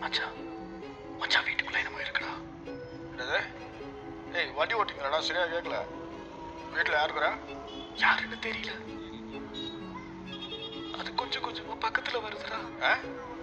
மச்சான் 0.07 0.35
மச்சான் 1.19 1.45
வீட்டுக்குள்ள 1.45 1.79
என்னமோ 1.79 2.01
இருக்குடா. 2.03 2.33
என்னது? 3.11 3.39
ஏய் 4.33 4.51
வண்டி 4.57 4.75
ஓட்டிங்களா 4.75 5.19
சரியா 5.19 5.43
கேட்கல 5.43 5.77
வீட்டில் 6.73 6.97
யாருக்குறா 6.99 7.29
யாருன்னு 7.95 8.37
தெரியல. 8.45 8.71
அது 10.99 11.15
கொஞ்சம் 11.15 11.43
கொஞ்சமா 11.43 11.75
பக்கத்துல 11.85 12.21
வருதுடா. 12.25 12.59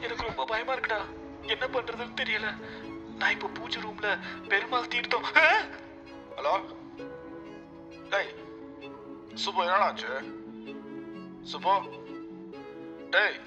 எனக்கு 0.01 0.23
ரொம்ப 0.23 0.45
பயமா 0.45 0.75
இருக்குடா. 0.75 1.01
என்ன 1.47 1.67
பண்றதுன்னு 1.67 2.21
தெரியல. 2.23 2.49
நான் 3.17 3.31
இப்ப 3.31 3.51
பூஜை 3.55 3.83
ரூம்ல 3.83 4.19
பெருமாள் 4.49 4.89
தீர்த்தம்! 4.89 5.29
ஹலோ? 6.37 6.55
டேய் 8.09 8.33
சுப்பு 9.35 9.63
என்னடா 9.63 9.85
ஆச்சு? 9.85 10.13
சுப்பு? 11.43 11.77
டேய். 13.11 13.39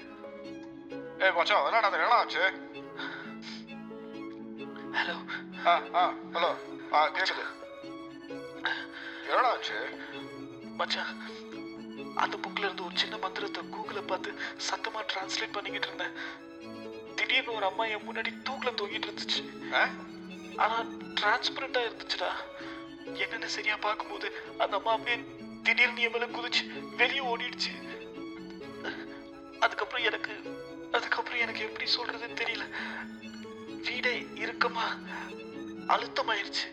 ஏய் 1.18 1.32
மச்சான் 1.32 1.66
என்னடா 1.66 1.88
என்னடா 1.88 2.16
ஆச்சு? 2.16 2.66
ஆ 5.66 5.72
ஆ 5.94 6.02
ஹலோ. 6.32 6.50
ஆ 6.92 7.08
கேட்குது 7.08 7.44
என்னடா 9.28 9.48
ஆச்சு? 9.50 9.78
மச்சான் 10.78 11.12
அந்த 12.14 12.36
புக்ல 12.36 12.66
இருந்து 12.66 12.84
ஒரு 12.84 12.96
சின்ன 12.96 13.16
மந்திரத்தை 13.16 13.62
கூகுள 13.64 14.06
பார்த்து 14.06 14.30
சத்தமா 14.68 15.00
டிரான்ஸ்லேட் 15.10 15.52
பண்ணிக்கிட்டு 15.52 15.88
இருந்தேன். 15.90 16.14
திடீர்னு 17.14 17.54
ஒரு 17.54 17.64
அம்மா 17.64 17.84
என் 17.84 18.06
முன்னாடி 18.08 18.30
தூக்குல 18.46 18.72
தொங்கிட்டு 18.80 19.08
இருந்துச்சு. 19.08 19.42
ஆனா 20.56 20.76
டிரான்ஸ்பரண்டா 21.20 21.82
இருந்துச்சுடா. 21.88 22.30
என்னன்னு 23.22 23.44
சரியா 23.44 23.76
பார்க்கும்போது 23.76 24.30
அந்த 24.58 24.76
அம்மா 24.76 24.92
அப்படியே 24.92 25.18
திடீர்னு 25.62 26.00
என் 26.00 26.10
மேல 26.10 26.26
குதிச்சு 26.26 26.96
வெளியே 26.96 27.20
ஓடிடுச்சு. 27.20 27.72
அதுக்கப்புறம் 29.60 30.04
எனக்கு 30.04 30.32
அதுக்கப்புறம் 30.92 31.40
எனக்கு 31.40 31.60
எப்படி 31.60 31.86
சொல்றதுன்னு 31.96 32.40
தெரியல. 32.42 32.64
வீடே 33.82 34.20
இறுக்கமா 34.20 34.86
அழுத்தமாயிருச்சு. 35.86 36.66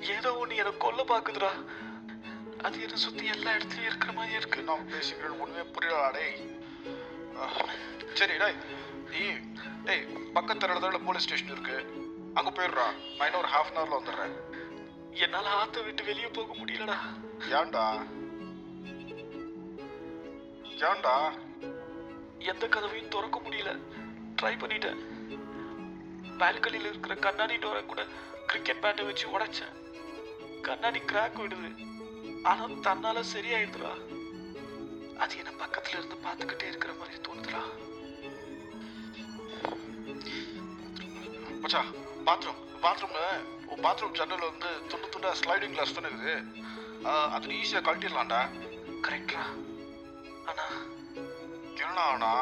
ஏதோ 0.00 0.44
ஒண்ணு 0.44 0.56
என்ன 0.56 0.70
கொல்ல 0.70 1.04
பாக்குதுடா. 1.04 1.50
அது 2.62 2.80
என்ன 2.80 2.96
சுத்தி 2.96 3.24
எல்லா 3.24 3.52
இடத்துலயும் 3.52 3.86
இருக்கிற 3.86 4.12
மாதிரி 4.12 4.34
இருக்கு. 4.34 4.62
நான் 4.62 4.86
பேசிக்கிறது 4.92 5.38
ஒண்ணுமே 5.38 5.70
புரியலடா 5.70 6.12
டேய். 6.12 6.58
சரி 8.14 8.36
டேய். 8.36 8.56
நீ 9.10 9.18
டேய் 9.84 10.06
பக்கத்து 10.34 10.66
இடத்துல 10.66 11.04
போலீஸ் 11.04 11.22
ஸ்டேஷன் 11.22 11.50
இருக்கு. 11.50 11.76
அங்க 12.34 12.50
போயிடுறா. 12.50 12.86
நான் 13.18 13.32
இன்னும் 13.32 13.40
ஒரு 13.40 13.48
ஹாஃப் 13.48 13.72
அன் 13.72 13.76
ஹவர்ல 13.76 13.94
வந்துடுறேன். 13.94 14.34
என்னால 15.10 15.64
ஆத்த 15.64 15.84
விட்டு 15.84 16.04
வெளியே 16.04 16.26
போக 16.26 16.54
முடியலடா. 16.54 16.96
ஏன்டா? 17.38 18.06
ஏன்டா? 20.78 21.32
எந்த 22.38 22.68
கதவையும் 22.68 23.08
திறக்க 23.08 23.40
முடியல. 23.44 23.78
ட்ரை 24.42 24.54
பண்ணிட்டேன். 24.60 25.11
பால்கனியில் 26.40 26.88
இருக்கிற 26.90 27.14
கண்ணாடி 27.26 27.56
டோரை 27.64 27.82
கூட 27.86 28.02
கிரிக்கெட் 28.50 28.82
பேட்டை 28.84 29.04
வச்சு 29.08 29.26
உடைச்சேன். 29.34 29.74
கண்ணாடி 30.68 31.00
கிராக் 31.10 31.38
விடுது. 31.42 31.70
ஆனா 32.50 32.64
தன்னால 32.86 33.22
சரியாயிடுதுடா. 33.34 33.92
அது 35.22 35.36
என்ன 35.40 35.52
பக்கத்துல 35.62 35.96
இருந்து 35.98 36.16
பார்த்துக்கிட்டே 36.26 36.66
இருக்கிற 36.72 36.92
மாதிரி 37.00 37.18
தோணுதுடா. 37.26 37.62
மச்சா 41.62 41.80
பாத்ரூம் 42.28 42.60
பாத்ரூம்ல 42.84 43.20
பாத்ரூம் 43.84 44.16
ஜன்னல் 44.18 44.48
வந்து 44.50 44.70
துண்டு 44.90 45.08
துண்டா 45.12 45.30
ஸ்லைடிங் 45.40 45.74
கிளாஸ் 45.74 45.94
தானே 45.96 46.08
இருக்குது. 46.12 46.36
அது 47.34 47.54
ஈஸியாக 47.60 47.86
கழட்டிடலாம்டா. 47.86 48.40
கரெக்டா 49.06 49.44
ஆனா 50.50 50.66
என்னடா 51.82 52.04
ஆனா 52.14 52.32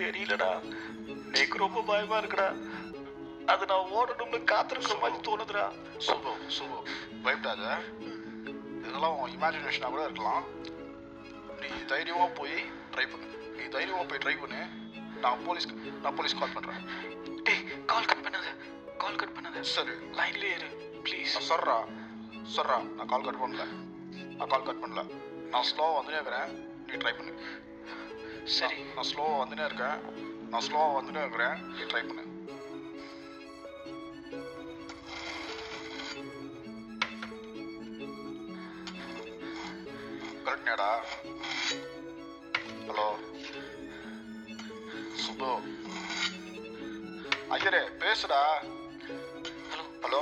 தெரியலடா. 0.00 0.50
எனக்கு 1.06 1.58
ரொம்ப 1.58 1.82
பயமா 1.82 2.18
இருக்குடா. 2.18 2.56
அது 3.46 3.66
நான் 3.66 3.90
ஓடணும்னு 3.94 4.44
காத்திருக்கிற 4.44 5.00
மாதிரி 5.00 5.18
தோணுதுடா. 5.20 5.72
சுபு 5.98 6.32
சுபு 6.46 6.86
பயப்படாத. 7.22 7.78
இதெல்லாம் 8.82 9.18
உன் 9.18 9.30
இமேஜினேஷனாக 9.30 9.88
கூட 9.88 10.02
இருக்கலாம். 10.02 10.42
நீ 11.60 11.66
தைரியமாக 11.86 12.32
போய் 12.32 12.64
ட்ரை 12.92 13.10
பண்ணு. 13.10 13.52
நீ 13.56 13.64
தைரியமாக 13.64 14.04
போய் 14.04 14.18
ட்ரை 14.18 14.40
பண்ணு. 14.40 14.66
நான் 15.20 15.44
போலீஸ் 15.44 15.66
நான் 16.02 16.14
போலீஸ் 16.14 16.38
கால் 16.38 16.48
பண்ணுறேன் 16.48 16.84
டேய் 17.42 17.84
கால் 17.86 18.04
கட் 18.04 18.16
பண்ணாத. 18.16 18.44
கால் 18.98 19.16
கட் 19.16 19.28
பண்ணாத. 19.28 19.60
சரி. 19.60 19.90
லைன்லயே 19.90 20.54
இரு 20.54 20.98
ப்ளீஸ் 21.02 21.52
சர்ரா 21.52 21.78
சர்ரா 22.56 22.82
நான் 22.82 23.06
கால் 23.06 23.24
கட் 23.24 23.34
பண்ணல. 23.34 23.66
நான் 24.36 24.48
கால் 24.48 24.62
கட் 24.62 24.82
பண்ணல. 24.86 25.10
நான் 25.50 25.64
ஸ்லோவாக 25.76 25.96
வந்துனே 26.00 26.12
இருக்கிறேன். 26.12 26.74
நீ 26.86 26.92
ட்ரை 26.92 27.16
பண்ணு. 27.16 27.34
சரி. 28.44 28.82
நான் 28.94 29.04
ஸ்லோவாக 29.14 29.42
வந்துனே 29.44 29.64
இருக்கேன். 29.64 30.24
நான் 30.50 30.64
ஸ்லோவாக 30.66 30.96
வந்துனே 30.96 31.22
இருக்கிறேன் 31.22 31.56
நீ 31.70 31.82
ட்ரை 31.90 32.02
பண்ணு 32.02 32.24
கரெக்டா 40.46 40.88
ஹலோ 42.88 43.06
சுப்பு 45.22 45.50
ஐயரே 47.50 47.82
பேசுடா 48.02 48.40
ஹலோ 49.70 49.84
ஹலோ 50.04 50.20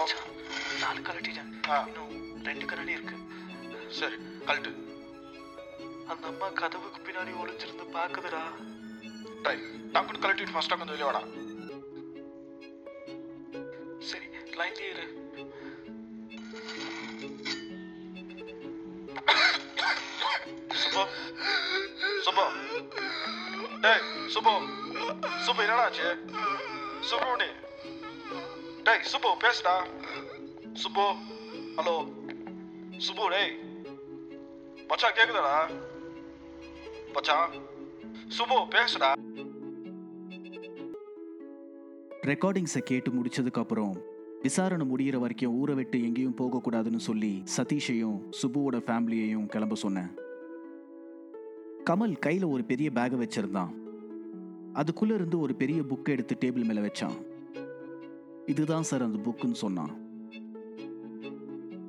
நாலு 0.80 1.00
கலட்டிட்டேன் 1.00 1.52
ஆ 1.68 1.78
இன்னும் 1.88 2.14
ரெண்டு 2.48 2.66
கண்ணாடி 2.66 2.96
இருக்கு 2.96 3.16
சரி 3.98 4.18
கழட்டு 4.46 4.72
அந்த 6.06 6.24
அம்மா 6.26 6.48
கதவுக்கு 6.54 7.00
பின்னாடி 7.06 7.34
ஒளிஞ்சிருந்து 7.42 7.86
பாக்குதுடா 7.96 8.42
டை 9.44 9.56
டக்குன்னு 9.94 10.22
கழட்டிட்டு 10.22 10.54
ஃபஸ்ட்டாக 10.54 10.78
கொஞ்சம் 10.80 10.94
வெளியே 10.94 11.08
வாடா. 11.08 11.22
சரி 14.08 14.26
லைன்லயே 14.60 14.88
இரு. 14.94 15.06
சுபோ 20.82 21.02
சுப்பு. 22.26 22.44
டேய் 23.84 24.02
சுப்பு 24.34 24.54
சுப்பு 25.46 25.62
என்னடா 25.64 25.84
ஆச்சு? 25.84 26.08
சுப்பு 27.10 27.48
டேய் 28.86 29.04
சுப்பு 29.12 29.30
பேசுடா. 29.44 29.74
சுபோ 30.82 31.06
ஹலோ. 31.76 31.96
சுபு 33.06 33.24
டேய். 33.34 33.52
மச்சான் 34.88 35.16
கேக்குதாடா? 35.18 35.56
மச்சான் 37.14 37.54
சுப்பு 38.38 38.58
பேசுடா. 38.74 39.10
ரெக்கார்டிங்ஸை 42.24 42.78
கேட்டு 42.78 43.10
முடிச்சதுக்கு 43.10 43.58
அப்புறம் 43.58 43.96
விசாரணை 44.42 44.86
முடியிற 44.86 45.16
வரைக்கும் 45.18 45.52
ஊரை 45.52 45.74
விட்டு 45.74 46.02
எங்கேயும் 46.02 46.36
போகக்கூடாதுன்னு 46.36 46.96
சொல்லி 46.96 47.42
சதீஷையும் 47.56 48.18
சுபுவோட 48.42 48.76
ஃபேமிலியையும் 48.86 49.46
கிளம்ப 49.46 49.74
சொன்னேன். 49.74 50.10
கமல் 51.90 52.18
கையில் 52.18 52.44
ஒரு 52.44 52.64
பெரிய 52.64 52.90
பேகை 52.94 53.22
வச்சிருந்தான். 53.22 53.72
அதுக்குள்ளே 54.72 55.14
இருந்து 55.14 55.40
ஒரு 55.40 55.54
பெரிய 55.54 55.82
புக்கை 55.82 56.08
எடுத்து 56.08 56.36
டேபிள் 56.40 56.64
மேலே 56.64 56.80
வச்சான். 56.80 57.16
இதுதான் 58.46 58.82
சார் 58.82 59.02
அந்த 59.02 59.30
புக்குன்னு 59.30 59.52
சொன்னான். 59.52 59.94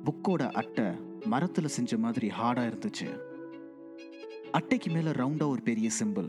புக்கோட 0.04 0.50
அட்டை 0.52 0.84
மரத்தில் 1.24 1.74
செஞ்ச 1.76 1.98
மாதிரி 1.98 2.28
ஹார்டாக 2.28 2.72
இருந்துச்சு. 2.72 3.20
அட்டைக்கு 4.50 4.90
மேலே 4.92 5.10
ரவுண்டாக 5.10 5.48
ஒரு 5.48 5.62
பெரிய 5.62 5.88
சிம்பிள் 6.02 6.28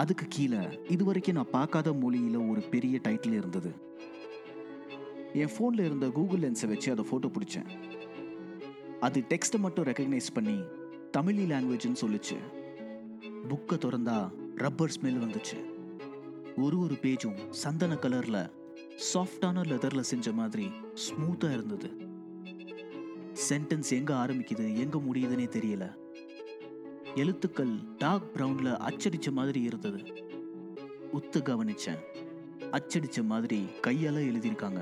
அதுக்கு 0.00 0.26
கீழே 0.28 0.62
இதுவரைக்கும் 0.94 1.36
நான் 1.38 1.54
பார்க்காத 1.56 1.92
மொழியில் 2.02 2.36
ஒரு 2.50 2.60
பெரிய 2.72 2.96
டைட்டில் 3.06 3.38
இருந்தது. 3.40 3.70
என் 5.42 5.52
ஃபோனில் 5.54 5.86
இருந்த 5.88 6.06
கூகுள் 6.18 6.42
லென்ஸை 6.44 6.68
வச்சு 6.72 6.88
அதை 6.94 7.04
ஃபோட்டோ 7.08 7.28
பிடிச்சேன். 7.36 7.70
அது 9.06 9.18
டெக்ஸ்ட்டை 9.32 9.58
மட்டும் 9.64 9.86
ரெக்கக்னைஸ் 9.88 10.34
பண்ணி 10.34 10.56
தமிழி 11.16 11.44
லாங்குவேஜ்னு 11.52 12.02
சொல்லுச்சு. 12.02 12.36
புக்கை 13.50 13.76
திறந்தா 13.84 14.16
ரப்பர் 14.62 14.94
ஸ்மெல் 14.96 15.22
வந்துச்சு. 15.24 15.58
ஒரு 16.64 16.78
ஒரு 16.84 16.94
பேஜும் 17.02 17.38
சந்தன 17.62 17.94
கலரில் 18.04 18.42
சாஃப்டான 19.10 19.64
லெதரில் 19.72 20.08
செஞ்ச 20.12 20.32
மாதிரி 20.40 20.66
ஸ்மூத்தாக 21.06 21.56
இருந்தது. 21.56 21.90
சென்டென்ஸ் 23.48 23.90
எங்கே 23.98 24.14
ஆரம்பிக்குது 24.22 24.64
எங்கே 24.84 24.98
முடியுதுன்னே 25.08 25.48
தெரியல. 25.56 25.86
எழுத்துக்கள் 27.18 27.74
டார்க் 27.98 28.36
பிரவுன்ல 28.36 28.88
அச்சடிச்ச 28.88 29.32
மாதிரி 29.32 29.62
இருந்தது. 29.62 29.98
உத்து 31.12 31.40
கவனிச்சேன். 31.40 31.98
அச்சடிச்ச 32.72 33.24
மாதிரி 33.24 33.66
கையால் 33.80 34.14
எழுதியிருக்காங்க. 34.14 34.80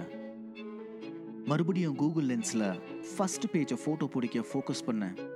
மறுபடியும் 1.44 1.96
கூகுள் 1.96 2.24
லென்ஸில் 2.24 2.80
ஃபர்ஸ்ட் 3.16 3.44
பேஜை 3.46 3.76
ஃபோட்டோ 3.84 4.04
பிடிக்க 4.04 4.40
ஃபோக்கஸ் 4.40 4.84
பண்ணேன். 4.86 5.30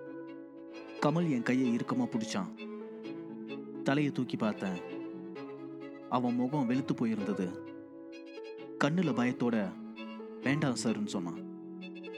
கமல் 1.00 1.30
என் 1.30 1.42
கையை 1.42 1.72
இறுக்கமாக 1.72 2.18
பிடிச்சான். 2.18 2.68
தலையை 3.82 4.12
தூக்கி 4.12 4.36
பார்த்தேன். 4.36 4.80
அவன் 6.08 6.34
முகம் 6.34 6.66
வெளுத்து 6.66 6.94
போயிருந்தது. 6.94 7.48
கண்ணில் 8.78 9.12
பயத்தோட 9.12 9.72
வேண்டாம் 10.42 10.76
சார்னு 10.84 11.06
சொன்னான். 11.06 11.40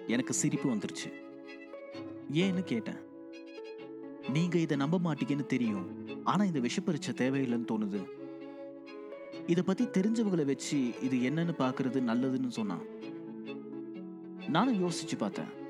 எனக்கு 0.07 0.33
சிரிப்பு 0.33 0.68
வந்துருச்சு. 0.68 1.12
ஏன்னு 2.33 2.62
கேட்டேன். 2.62 3.11
நீங்க 4.28 4.58
இதை 4.58 4.76
நம்ப 4.76 5.00
மாட்டீங்கன்னு 5.04 5.46
தெரியும். 5.46 6.06
ஆனா 6.24 6.44
இந்த 6.44 6.58
விஷப்பரிச்சை 6.58 7.14
தேவையில்லைன்னு 7.14 7.66
தோணுது. 7.72 8.04
இத 9.46 9.62
பத்தி 9.62 9.85
தெரிஞ்சவங்களை 9.85 10.44
வச்சு 10.44 11.00
இது 11.02 11.30
என்னன்னு 11.30 11.52
பாக்குறது 11.58 12.00
நல்லதுன்னு 12.00 12.48
சொன்னான் 12.48 12.82
நானும் 14.48 14.88
யோசிச்சு 14.88 15.16
பார்த்தேன். 15.18 15.61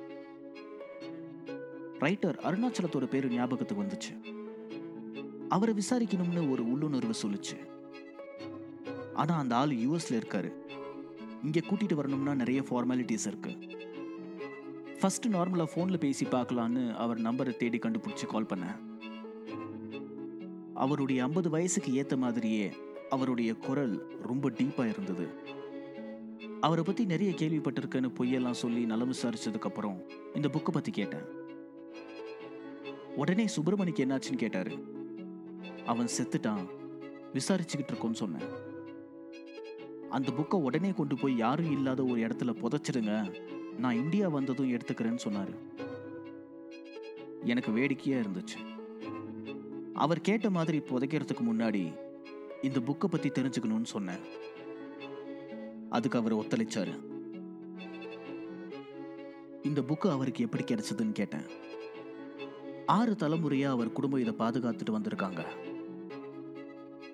ரைட்டர் 1.98 2.38
அருணாச்சலத்தோட 2.38 3.06
பேரு 3.06 3.28
ஞாபகத்துக்கு 3.28 3.82
வந்துச்சு. 3.82 4.40
அவரை 5.48 5.74
விசாரிக்கணும்னு 5.74 6.50
ஒரு 6.50 6.70
உள்ளுணர்வு 6.70 7.14
சொல்லுச்சு. 7.22 7.56
ஆனா 9.14 9.38
அந்த 9.38 9.56
ஆள் 9.56 9.68
யூஎஸ்ல 9.68 10.10
இருக்காரு. 10.10 10.52
இங்க 11.42 11.60
கூட்டிட்டு 11.60 11.94
வரணும்னா 11.94 12.34
நிறைய 12.34 12.60
ஃபார்மாலிட்டிஸ் 12.60 13.26
இருக்கு. 13.26 13.56
ஃபர்ஸ்ட் 15.02 15.26
நார்மலாக 15.28 15.66
ஃபோனில் 15.74 16.02
பேசி 16.02 16.24
பார்க்கலான்னு 16.26 16.94
அவர் 16.94 17.20
நம்பரை 17.20 17.56
தேடி 17.56 17.78
கண்டுபிடிச்சி 17.78 18.26
கால் 18.26 18.44
பண்ணேன். 18.44 18.76
அவருடைய 20.74 21.22
ஐம்பது 21.22 21.50
வயசுக்கு 21.50 21.94
ஏற்ற 21.94 22.16
மாதிரியே 22.16 22.72
அவருடைய 23.10 23.54
குரல் 23.54 23.94
ரொம்ப 24.22 24.50
டீப்பாக 24.50 24.88
இருந்தது. 24.88 25.26
அவரை 26.60 26.84
பற்றி 26.84 27.04
நிறைய 27.04 27.32
கேள்விப்பட்டிருக்கேன்னு 27.32 28.10
பொய்யெல்லாம் 28.18 28.60
சொல்லி 28.62 28.84
நலம் 28.84 29.12
விசாரிச்சதுக்கப்புறம் 29.12 29.98
இந்த 30.34 30.48
புக்கை 30.48 30.72
பற்றி 30.72 30.92
கேட்டேன். 30.92 31.26
உடனே 33.16 33.46
சுப்பிரமணிக்கு 33.46 34.04
என்னாச்சுன்னு 34.04 34.42
கேட்டாரு. 34.44 34.76
அவன் 35.86 36.08
செத்துட்டான். 36.18 36.64
விசாரிச்சுக்கிட்டு 37.32 37.92
இருக்கோன்னு 37.94 38.22
சொன்னேன். 38.24 38.48
அந்த 40.10 40.32
புக்கை 40.32 40.60
உடனே 40.68 40.92
கொண்டு 40.92 41.16
போய் 41.16 41.36
யாரும் 41.36 41.70
இல்லாத 41.70 42.04
ஒரு 42.04 42.20
இடத்துல 42.20 42.54
புதைச்சிடுங்க. 42.62 43.16
நான் 43.78 43.96
இந்தியா 43.96 44.28
வந்ததும் 44.28 44.70
எடுத்துக்கிறேன்னு 44.70 45.18
சொன்னாரு. 45.24 45.54
எனக்கு 47.44 47.72
வேடிக்கையா 47.72 48.18
இருந்துச்சு. 48.18 48.80
அவர் 49.94 50.20
கேட்ட 50.20 50.50
மாதிரி 50.50 50.78
புதைக்கிறதுக்கு 50.78 51.40
முன்னாடி 51.52 51.94
இந்த 52.62 52.80
புக்கை 52.80 53.04
பத்தி 53.04 53.28
தெரிஞ்சுக்கணும்னு 53.28 53.84
சொன்னேன் 53.84 54.18
அதுக்கு 55.90 56.18
அவர் 56.18 56.36
ஒத்துழைச்சாரு. 56.36 56.98
இந்த 59.62 59.80
புக்கு 59.80 60.10
அவருக்கு 60.10 60.44
எப்படி 60.44 60.64
கிடைச்சதுன்னு 60.64 61.12
கேட்டேன். 61.12 61.42
ஆறு 62.86 63.12
தலைமுறையா 63.12 63.68
அவர் 63.68 63.92
குடும்பம் 63.92 64.20
இதை 64.20 64.34
பாதுகாத்துட்டு 64.38 64.90
வந்திருக்காங்க. 64.90 65.44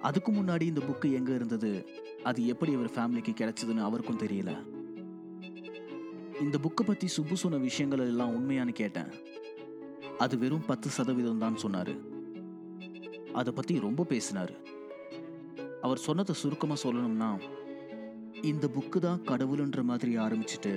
அதுக்கு 0.00 0.32
முன்னாடி 0.32 0.60
இந்த 0.60 0.80
புக்கு 0.80 1.12
எங்க 1.12 1.34
இருந்தது? 1.34 1.88
அது 2.22 2.46
எப்படி 2.46 2.74
அவர் 2.74 2.90
ஃபேமிலிக்கு 2.90 3.34
கிடைச்சதுன்னு 3.40 3.80
அவருக்கும் 3.80 4.18
தெரியல. 4.18 4.77
இந்த 6.42 6.56
புக்கை 6.58 6.82
பற்றி 6.86 7.06
சுப்பு 7.06 7.36
சொன்ன 7.36 7.56
விஷயங்கள் 7.56 7.98
எல்லாம் 7.98 8.34
உண்மையானு 8.36 8.72
கேட்டேன். 8.72 9.10
அது 10.18 10.38
வெறும் 10.38 10.66
பத்து 10.66 10.88
சதவீதம் 10.90 11.38
தான் 11.38 11.56
சொன்னார். 11.56 11.92
அதை 13.32 13.52
பற்றி 13.52 13.78
ரொம்ப 13.78 14.04
பேசினார். 14.04 14.52
அவர் 15.80 15.98
சொன்னதை 15.98 16.34
சுருக்கமாக 16.34 16.82
சொல்லணும்னா 16.84 17.30
இந்த 18.42 18.68
புக்கு 18.68 18.98
தான் 18.98 19.22
கடவுளுன்ற 19.22 19.82
மாதிரி 19.82 20.18
ஆரம்பிச்சுட்டு 20.18 20.72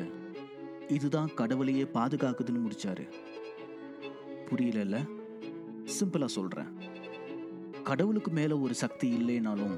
இதுதான் 0.88 1.34
கடவுளையே 1.34 1.86
பாதுகாக்குதுன்னு 1.94 2.64
முடிச்சாரு. 2.66 3.06
புரியலல்ல? 4.50 4.98
சிம்பிளாக 5.98 6.32
சொல்கிறேன் 6.38 6.72
கடவுளுக்கு 7.84 8.32
மேலே 8.32 8.56
ஒரு 8.66 8.74
சக்தி 8.74 9.08
இல்லைனாலும் 9.16 9.78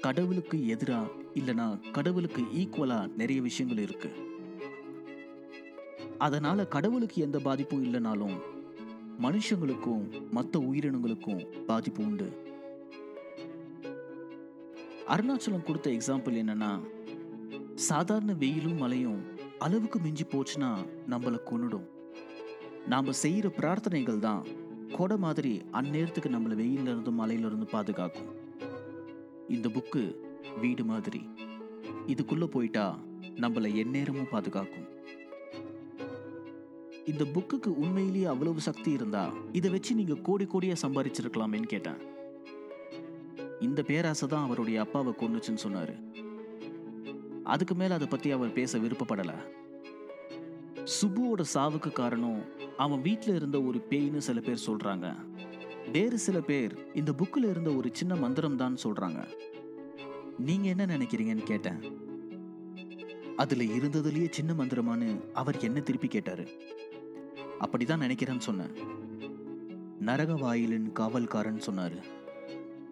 கடவுளுக்கு 0.00 0.66
எதிராக 0.66 1.12
இல்லைனா 1.34 1.66
கடவுளுக்கு 1.92 2.42
ஈக்குவலாக 2.42 3.10
நிறைய 3.16 3.40
விஷயங்கள் 3.42 3.84
இருக்குது 3.84 4.28
அதனால 6.26 6.66
கடவுளுக்கு 6.66 7.22
எந்த 7.22 7.38
பாதிப்பும் 7.38 7.84
இல்லைனாலும் 7.84 8.36
மனுஷங்களுக்கும் 9.22 10.30
மற்ற 10.30 10.60
உயிரினங்களுக்கும் 10.60 11.64
பாதிப்பு 11.64 12.04
உண்டு. 12.04 12.26
அருணாச்சலம் 15.08 15.66
கொடுத்த 15.66 15.90
எக்ஸாம்பிள் 15.90 16.36
என்னன்னா 16.42 16.70
சாதாரண 17.74 18.32
வெயிலும் 18.32 18.76
மழையும் 18.76 19.20
அளவுக்கு 19.58 19.98
மிஞ்சி 19.98 20.24
போச்சுன்னா 20.24 20.70
நம்மளை 21.10 21.38
கொன்னுடும். 21.50 21.86
நாம் 22.88 23.12
செய்கிற 23.12 23.48
பிரார்த்தனைகள் 23.48 24.18
தான் 24.18 24.46
கொடை 24.92 25.16
மாதிரி 25.16 25.62
அந்நேரத்துக்கு 25.72 26.34
நம்மளை 26.36 26.56
வெயில்ல 26.62 26.92
இருந்து 26.92 27.12
மழையில 27.12 27.48
இருந்து 27.48 27.66
பாதுகாக்கும். 27.66 28.30
இந்த 29.48 29.68
புக்கு 29.68 30.14
வீடு 30.60 30.84
மாதிரி. 30.84 31.28
இதுக்குள்ளே 32.06 32.46
போயிட்டா 32.46 32.98
நம்மளை 33.34 33.74
எந்நேரமும் 33.74 34.30
பாதுகாக்கும். 34.30 34.89
இந்த 37.06 37.24
புக்குக்கு 37.24 37.66
உண்மையிலேயே 37.66 38.24
அவ்வளவு 38.24 38.60
சக்தி 38.60 38.90
இருந்தா 38.90 39.32
இதை 39.52 39.70
வச்சு 39.70 39.94
நீங்க 39.94 40.14
கோடி 40.14 40.44
கோடியா 40.44 40.74
சம்பாதிச்சிருக்கலாமேன்னு 40.82 41.62
கேட்டேன். 41.62 41.96
இந்த 43.60 43.82
பேராசை 43.82 44.28
தான் 44.28 44.44
அவருடைய 44.44 44.80
அப்பாவை 44.80 45.12
கொண்டுச்சுன்னு 45.12 45.58
சொன்னாரு. 45.62 45.94
அதுக்கு 47.44 47.74
மேல 47.74 47.94
அதை 47.94 48.06
பத்தி 48.06 48.30
அவர் 48.30 48.52
பேச 48.52 48.78
விருப்பப்படல. 48.78 49.34
சுபுவோட 51.02 51.44
சாவுக்கு 51.54 51.92
காரணம் 51.92 52.42
அவன் 52.76 53.00
வீட்டில் 53.00 53.34
இருந்த 53.34 53.62
ஒரு 53.62 53.86
பேய்னு 53.90 54.16
சில 54.16 54.40
பேர் 54.40 54.64
சொல்றாங்க. 54.66 55.14
வேறு 55.92 56.18
சில 56.18 56.40
பேர் 56.40 56.86
இந்த 56.94 57.12
புக்கில் 57.12 57.50
இருந்த 57.50 57.70
ஒரு 57.70 57.90
சின்ன 57.92 58.14
மந்திரம் 58.14 58.56
தான் 58.56 58.76
சொல்றாங்க. 58.82 59.28
நீங்க 60.38 60.68
என்ன 60.68 60.86
நினைக்கிறீங்கன்னு 60.86 61.42
கேட்டேன். 61.42 62.08
அதுல 63.36 63.62
இருந்ததுலயே 63.62 64.28
சின்ன 64.30 64.52
மந்திரமான்னு 64.52 65.32
அவர் 65.32 65.58
என்ன 65.58 65.80
திருப்பி 65.80 66.08
கேட்டாரு? 66.08 66.48
அப்படிதான் 67.62 68.04
நினைக்கிறேன்னு 68.06 68.38
சொன்னேன். 68.38 68.74
நரக 70.00 70.34
வாயிலின் 70.34 70.92
காவல்காரன் 70.98 71.66
சொன்னாரு. 71.66 71.98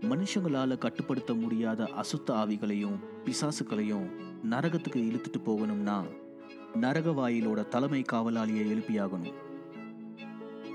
மனுஷங்களால 0.00 0.78
கட்டுப்படுத்த 0.78 1.34
முடியாத 1.34 1.84
அசுத்த 1.84 2.32
ஆவிகளையும் 2.32 2.98
பிசாசுக்களையும் 3.24 4.06
நரகத்துக்கு 4.50 5.00
இழுத்துட்டு 5.08 5.40
போகணும்னா 5.44 6.04
நரக 6.74 7.10
வாயிலோட 7.10 7.68
தலைமை 7.68 8.04
காவலாளியை 8.12 8.64
எழுப்பியாகணும். 8.74 9.36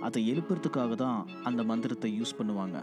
அதை 0.02 0.22
எழுப்புறதுக்காக 0.34 0.96
தான் 0.96 1.28
அந்த 1.44 1.64
மந்திரத்தை 1.64 2.22
யூஸ் 2.22 2.38
பண்ணுவாங்க. 2.40 2.78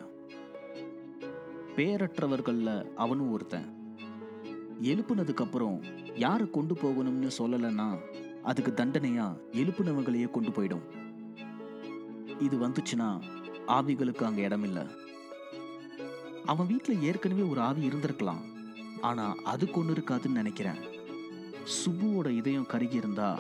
பேரற்றவர்களில் 1.77 2.95
அவனும் 2.95 3.33
ஒருத்தன். 3.33 3.69
எழுப்புனதுக்கப்புறம் 4.83 5.83
யாரை 6.15 6.51
கொண்டு 6.51 6.75
போகணும்னு 6.75 7.31
சொல்லலைன்னா 7.39 7.89
அதுக்கு 8.43 8.75
தண்டனையாக 8.75 9.41
எழுப்புனவங்களையே 9.53 10.31
கொண்டு 10.31 10.51
போயிடும். 10.51 10.87
இது 12.41 12.57
வந்துச்சுன்னா 12.57 13.09
ஆவிகளுக்கு 13.67 14.23
அங்க 14.23 14.41
இடம் 14.41 14.63
இல்ல 14.63 14.87
அவன் 16.45 16.67
வீட்டில் 16.67 17.03
ஏற்கனவே 17.03 17.43
ஒரு 17.43 17.61
ஆவி 17.61 17.89
இருந்திருக்கலாம். 17.89 18.41
ஆனா 19.01 19.35
அதுக்கு 19.45 19.81
ஒன்று 19.81 19.95
இருக்காதுன்னு 19.95 20.41
நினைக்கிறேன். 20.41 20.81
சுப்புவோட 21.75 22.29
இதயம் 22.31 22.67
கருகி 22.67 22.95
இருந்தா 22.95 23.39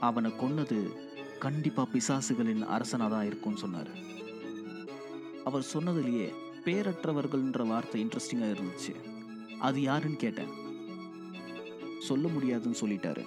அவனை 0.00 0.30
கொன்னது 0.30 0.78
கண்டிப்பா 1.38 1.86
பிசாசுகளின் 1.92 2.62
அரசனாக 2.66 3.10
தான் 3.10 3.26
இருக்கும்னு 3.26 3.62
சொன்னாரு. 3.66 3.92
அவர் 5.44 5.66
சொன்னதுலேயே 5.72 6.28
பேரற்றவர்கள்ன்ற 6.64 7.66
வார்த்தை 7.66 8.04
இன்ட்ரெஸ்டிங்கா 8.04 8.48
இருந்துச்சு. 8.54 8.94
அது 9.58 9.82
யாருன்னு 9.82 10.16
கேட்டேன். 10.16 10.52
சொல்ல 11.98 12.28
முடியாதுன்னு 12.28 12.80
சொல்லிட்டாரு. 12.80 13.24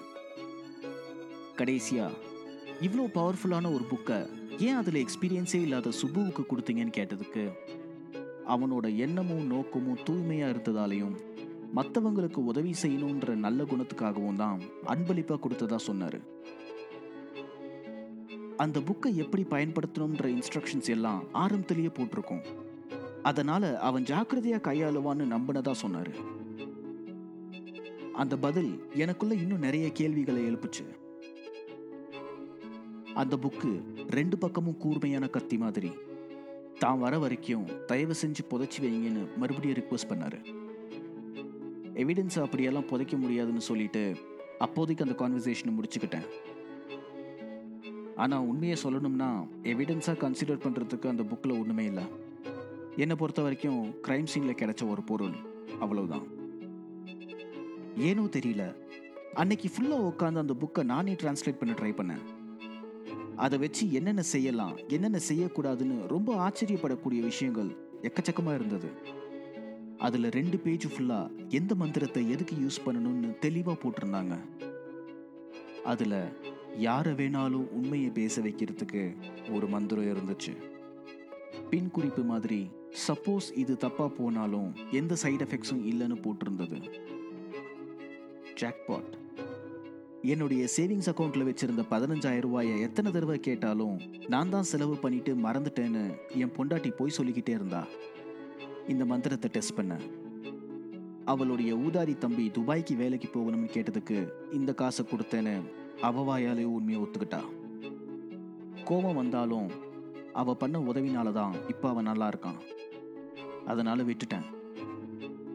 கடைசியா 1.58 2.10
இவ்வளோ 2.82 3.06
பவர்ஃபுல்லான 3.14 3.74
ஒரு 3.76 3.86
புக்கை 3.92 4.39
ஏன் 4.60 4.76
அதில் 4.76 5.06
எக்ஸ்பீரியன்ஸே 5.06 5.60
இல்லாத 5.62 5.90
சுபுவுக்கு 5.90 6.44
கொடுத்தீங்கன்னு 6.50 6.96
கேட்டதுக்கு 6.98 7.44
அவனோட 8.48 8.96
எண்ணமும் 8.96 9.46
நோக்கமும் 9.46 10.02
தூய்மையாக 10.04 10.54
இருந்ததாலையும் 10.54 11.16
மற்றவங்களுக்கு 11.76 12.38
உதவி 12.52 12.74
செய்யணுன்ற 12.82 13.36
நல்ல 13.36 13.64
குணத்துக்காகவும் 13.64 14.36
தான் 14.36 14.60
அன்பளிப்பாக 14.86 15.40
கொடுத்ததா 15.46 15.76
சொன்னார். 15.76 16.20
அந்த 18.58 18.80
புக்கை 18.80 19.16
எப்படி 19.16 19.44
பயன்படுத்தணுன்ற 19.44 20.26
இன்ஸ்ட்ரக்ஷன்ஸ் 20.36 20.90
எல்லாம் 20.90 21.24
ஆரம்பத்திலேயே 21.32 21.88
போட்டிருக்கோம். 21.88 22.46
அதனால 23.24 23.80
அவன் 23.80 24.04
ஜாக்கிரதையாக 24.04 24.74
கையாளுவான்னு 24.74 25.34
நம்பினதா 25.36 25.72
சொன்னார். 25.72 26.14
அந்த 28.14 28.38
பதில் 28.38 28.72
எனக்குள்ள 28.94 29.34
இன்னும் 29.36 29.66
நிறைய 29.68 29.92
கேள்விகளை 29.92 30.44
எழுப்புச்சு. 30.52 30.86
அந்த 33.22 33.36
புக்கு 33.44 33.72
ரெண்டு 34.18 34.36
பக்கமும் 34.44 34.80
கூர்மையான 34.84 35.28
கத்தி 35.36 35.58
மாதிரி. 35.64 35.92
தான் 36.82 37.02
வர 37.04 37.14
வரைக்கும் 37.24 37.66
தயவு 37.90 38.16
செஞ்சு 38.22 38.44
புதைச்சி 38.52 38.80
வைங்கன்னு 38.84 39.24
மறுபடியும் 39.42 39.78
ரிக்வஸ்ட் 39.80 40.10
பண்ணார். 40.12 40.38
எவிடன்ஸ் 42.04 42.38
அப்படியெல்லாம் 42.44 42.88
புதைக்க 42.92 43.16
முடியாதுன்னு 43.24 43.64
சொல்லிட்டு 43.70 44.04
அப்போதைக்கு 44.66 45.06
அந்த 45.06 45.16
கான்வர்சேஷனை 45.22 45.74
முடிச்சுக்கிட்டேன். 45.78 46.28
ஆனால் 48.24 48.48
உண்மையை 48.52 48.78
சொல்லணும்னா 48.84 49.30
எவிடன்ஸாக 49.74 50.18
கன்சிடர் 50.24 50.64
பண்ணுறதுக்கு 50.64 51.12
அந்த 51.14 51.24
புக்கில் 51.32 51.58
ஒன்றுமே 51.60 51.86
இல்லை. 51.92 52.06
என்னை 53.04 53.16
பொறுத்த 53.20 53.42
வரைக்கும் 53.46 53.82
க்ரைம் 54.06 54.32
சீனில் 54.32 54.60
கிடைச்ச 54.62 54.84
ஒரு 54.94 55.04
பொருள் 55.12 55.38
அவ்வளவுதான். 55.84 56.26
ஏனோ 58.10 58.24
தெரியல 58.38 58.64
அன்னைக்கு 59.42 59.68
ஃபுல்லாக 59.74 60.10
உட்காந்து 60.12 60.44
அந்த 60.44 60.54
புக்கை 60.64 60.84
நானே 60.92 61.14
டிரான்ஸ்லேட் 61.22 61.62
பண்ண 61.62 61.74
ட்ரை 61.80 61.92
பண்ணேன். 62.00 62.24
அதை 63.44 63.58
வச்சு 63.64 63.84
என்னென்ன 63.98 64.22
செய்யலாம் 64.34 64.76
என்னென்ன 64.96 65.20
செய்யக்கூடாதுன்னு 65.30 65.98
ரொம்ப 66.14 66.30
ஆச்சரியப்படக்கூடிய 66.46 67.22
விஷயங்கள் 67.32 67.70
எக்கச்சக்கமாக 68.08 68.58
இருந்தது. 68.60 68.90
அதில் 70.06 70.28
ரெண்டு 70.38 70.58
பேஜ் 70.58 70.86
ஃபுல்லாக 70.92 71.48
எந்த 71.60 71.76
மந்திரத்தை 71.82 72.24
எதுக்கு 72.36 72.56
யூஸ் 72.56 72.84
பண்ணணும்னு 72.86 73.30
தெளிவாக 73.46 73.78
போட்டிருந்தாங்க. 73.82 74.36
அதில் 75.92 76.20
யாரை 76.88 77.14
வேணாலும் 77.14 77.68
உண்மையை 77.78 78.10
பேச 78.20 78.42
வைக்கிறதுக்கு 78.42 79.04
ஒரு 79.56 79.68
மந்திரம் 79.68 80.10
இருந்துச்சு. 80.14 80.54
பின் 81.70 81.90
குறிப்பு 81.96 82.24
மாதிரி 82.32 82.62
சப்போஸ் 83.08 83.48
இது 83.64 83.74
தப்பாக 83.86 84.12
போனாலும் 84.20 84.70
எந்த 85.00 85.16
சைடு 85.24 85.44
எஃபெக்ட்ஸும் 85.46 85.84
இல்லைன்னு 85.92 86.18
போட்டிருந்தது. 86.26 86.80
ஜாக்பாட் 88.62 89.12
என்னுடைய 90.22 90.68
சேவிங்ஸ் 90.76 91.10
அக்கௌண்ட்ல 91.10 91.44
வச்சிருந்த 91.48 91.84
பதினஞ்சாயிரம் 91.92 92.40
ரூபாயை 92.40 92.82
எத்தனை 92.82 93.12
தடவை 93.12 93.40
கேட்டாலும் 93.40 94.00
நான் 94.28 94.50
தான் 94.50 94.64
செலவு 94.64 94.96
பண்ணிட்டு 94.98 95.36
மறந்துட்டேன்னு 95.36 96.02
என் 96.42 96.52
பொண்டாட்டி 96.58 96.90
போய் 96.98 97.16
சொல்லிக்கிட்டே 97.18 97.50
இருந்தா. 97.50 97.88
இந்த 98.88 99.06
மந்திரத்தை 99.06 99.50
டெஸ்ட் 99.54 99.76
பண்ண. 99.76 100.00
அவளுடைய 101.26 101.76
ஊதாரி 101.76 102.18
தம்பி 102.18 102.52
துபாய்க்கு 102.58 102.96
வேலைக்கு 102.96 103.30
போகணும்னு 103.36 103.70
கேட்டதுக்கு 103.76 104.30
இந்த 104.52 104.74
காசை 104.74 105.06
கொடுத்தேன்னு 105.06 105.56
அவவாயாலே 106.02 106.64
உண்மையை 106.64 107.04
ஒத்துக்கிட்டா. 107.04 107.42
கோபம் 108.84 109.16
வந்தாலும் 109.16 109.70
அவ 110.34 110.54
பண்ண 110.54 110.80
உதவினால 110.80 111.32
தான் 111.32 111.56
இப்போ 111.68 111.90
அவன் 111.90 112.04
நல்லா 112.04 112.30
இருக்கான். 112.30 112.60
அதனால 113.66 114.04
விட்டுட்டேன். 114.04 114.46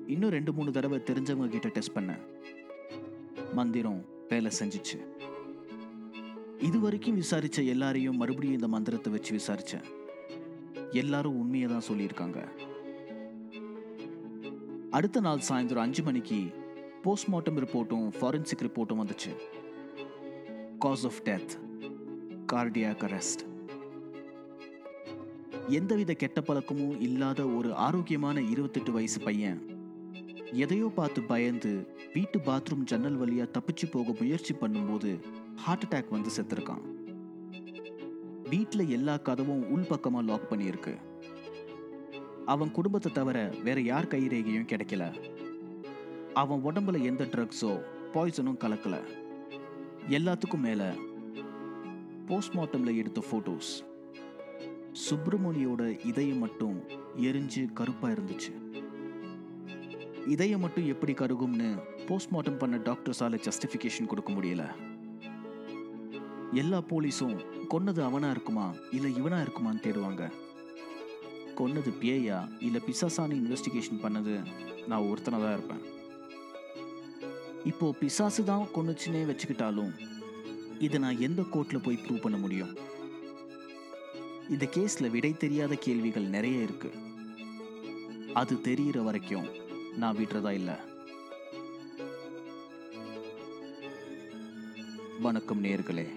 இன்னும் 0.06 0.30
ரெண்டு 0.30 0.52
மூணு 0.52 0.70
தடவை 0.72 1.00
தெரிஞ்சவங்க 1.10 1.48
கிட்ட 1.48 1.68
டெஸ்ட் 1.68 1.96
பண்ணேன் 1.98 2.22
மந்திரம் 3.52 4.02
வேலை 4.28 4.50
செஞ்சிச்சு. 4.58 4.98
இது 6.58 6.80
வரைக்கும் 6.80 7.20
விசாரிச்ச 7.20 7.66
எல்லாரையும் 7.66 8.16
மறுபடியும் 8.16 8.54
இந்த 8.54 8.68
மந்திரத்தை 8.68 9.12
வச்சு 9.12 9.36
விசாரிச்சேன். 9.36 9.84
எல்லாரும் 10.90 11.38
உண்மையை 11.38 11.68
தான் 11.68 11.86
சொல்லியிருக்காங்க. 11.88 12.48
அடுத்த 14.90 15.20
நாள் 15.20 15.40
சாயந்தரம் 15.48 15.86
அஞ்சு 15.86 16.02
மணிக்கு 16.02 16.38
போஸ்ட்மார்ட்டம் 17.04 17.58
ரிப்போர்ட்டும் 17.64 18.06
ஃபாரன்சிக் 18.20 18.64
ரிப்போர்ட்டும் 18.64 19.02
வந்துச்சு. 19.04 19.32
Cause 20.78 21.04
of 21.04 21.20
death 21.24 21.52
cardiac 22.52 23.04
arrest 23.08 23.42
எந்தவித 25.68 26.14
கெட்ட 26.14 26.40
பழக்கமும் 26.40 27.00
இல்லாத 27.00 27.46
ஒரு 27.46 27.74
ஆரோக்கியமான 27.74 28.40
இருபத்தெட்டு 28.40 28.92
வயசு 28.92 29.20
பையன் 29.20 29.73
எதையோ 30.62 30.88
பார்த்து 30.96 31.20
பயந்து 31.22 31.70
வீட்டு 32.14 32.38
பாத்ரூம் 32.38 32.84
ஜன்னல் 32.90 33.18
வழியா 33.20 33.44
தப்பிச்சு 33.56 33.86
போக 33.90 34.14
முயற்சி 34.20 34.52
பண்ணும்போது 34.60 35.10
ஹார்ட் 35.62 35.84
அட்டாக் 35.84 36.12
வந்து 36.14 36.30
செத்துருக்கான். 36.36 36.84
வீட்டில் 38.50 38.92
எல்லா 38.96 39.14
கதவும் 39.16 39.64
உள்பக்கமாக 39.74 40.28
லாக் 40.30 40.50
பண்ணியிருக்கு. 40.50 40.94
அவன் 42.44 42.70
குடும்பத்தை 42.70 43.12
தவிர 43.12 43.38
வேற 43.62 43.80
யார் 43.80 44.10
கைரேகையும் 44.14 44.70
கிடைக்கல. 44.72 45.04
அவன் 46.42 46.64
உடம்புல 46.64 47.02
எந்த 47.02 47.24
ட்ரக்ஸோ 47.24 47.72
பாய்சனும் 48.14 48.60
கலக்கல. 48.64 48.96
எல்லாத்துக்கும் 50.18 50.64
மேல 50.68 50.82
போஸ்ட்மார்ட்டம்ல 52.28 52.92
எடுத்த 52.96 53.22
போட்டோஸ் 53.30 53.72
சுப்பிரமணியோட 55.06 55.82
இதயம் 56.10 56.38
மட்டும் 56.38 56.76
எரிஞ்சு 57.28 57.62
கருப்பா 57.72 58.08
இருந்துச்சு. 58.08 58.52
இதயம் 60.28 60.60
மட்டும் 60.60 60.86
எப்படி 60.86 61.12
கருகும்னு 61.12 61.78
போஸ்ட்மார்ட்டம் 62.06 62.58
பண்ண 62.58 62.76
டாக்டர்ஸால 62.76 63.48
ஜஸ்டிஃபிகேஷன் 63.48 64.06
கொடுக்க 64.06 64.32
முடியல. 64.32 64.74
எல்லா 66.52 66.78
போலீஸும் 66.78 67.44
கொன்னது 67.70 68.02
அவனா 68.02 68.30
இருக்குமா? 68.30 68.74
இல்லை 68.90 69.22
இவனா 69.22 69.46
இருக்குமான்னு 69.46 69.84
தேடுவாங்க. 69.84 70.30
கொன்னது 71.56 71.90
பேயா? 72.00 72.48
இல்லை 72.60 72.80
பிசாசான்னு 72.86 73.38
இன்வெஸ்டிகேஷன் 73.40 74.02
பண்ணது 74.02 74.46
நான் 74.86 75.02
ஒருத்தனை 75.02 75.40
தான் 75.40 75.52
இருப்பேன். 75.52 75.82
இப்போ 77.64 77.92
பிசாசு 77.92 78.44
தான் 78.44 78.66
கொன்னுச்சுன்னே 78.74 79.22
வச்சுக்கிட்டாலும் 79.30 79.92
இதை 80.78 81.00
நான் 81.00 81.20
எந்த 81.20 81.42
கோர்ட்டில் 81.42 81.82
போய் 81.82 82.00
ப்ரூவ் 82.06 82.20
பண்ண 82.20 82.38
முடியும்? 82.38 82.76
இந்த 84.48 84.66
கேஸில் 84.76 85.10
விடை 85.10 85.36
தெரியாத 85.36 85.74
கேள்விகள் 85.74 86.24
நிறைய 86.24 86.62
இருக்கு. 86.62 86.92
அது 88.34 88.54
தெரியிற 88.62 89.04
வரைக்கும் 89.04 89.62
நான் 89.96 90.16
விடுறதா 90.16 90.50
இல்லை. 90.50 90.74
வணக்கம் 95.20 95.64
நேர்களே. 95.64 96.08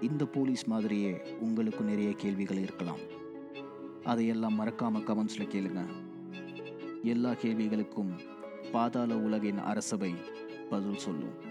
இந்த 0.00 0.24
போலீஸ் 0.24 0.64
மாதிரியே 0.64 1.20
உங்களுக்கு 1.40 1.84
நிறைய 1.84 2.12
கேள்விகள் 2.12 2.56
இருக்கலாம். 2.56 2.98
அதையெல்லாம் 4.04 4.60
மறக்காம 4.60 5.02
கமெண்ட்ஸில் 5.06 5.50
கேளுங்க. 5.52 5.86
எல்லா 7.02 7.30
கேள்விகளுக்கும் 7.30 8.18
பாதாள 8.72 9.16
உலகின் 9.16 9.58
அரசவை 9.58 10.14
பதில் 10.70 10.98
சொல்லும். 10.98 11.45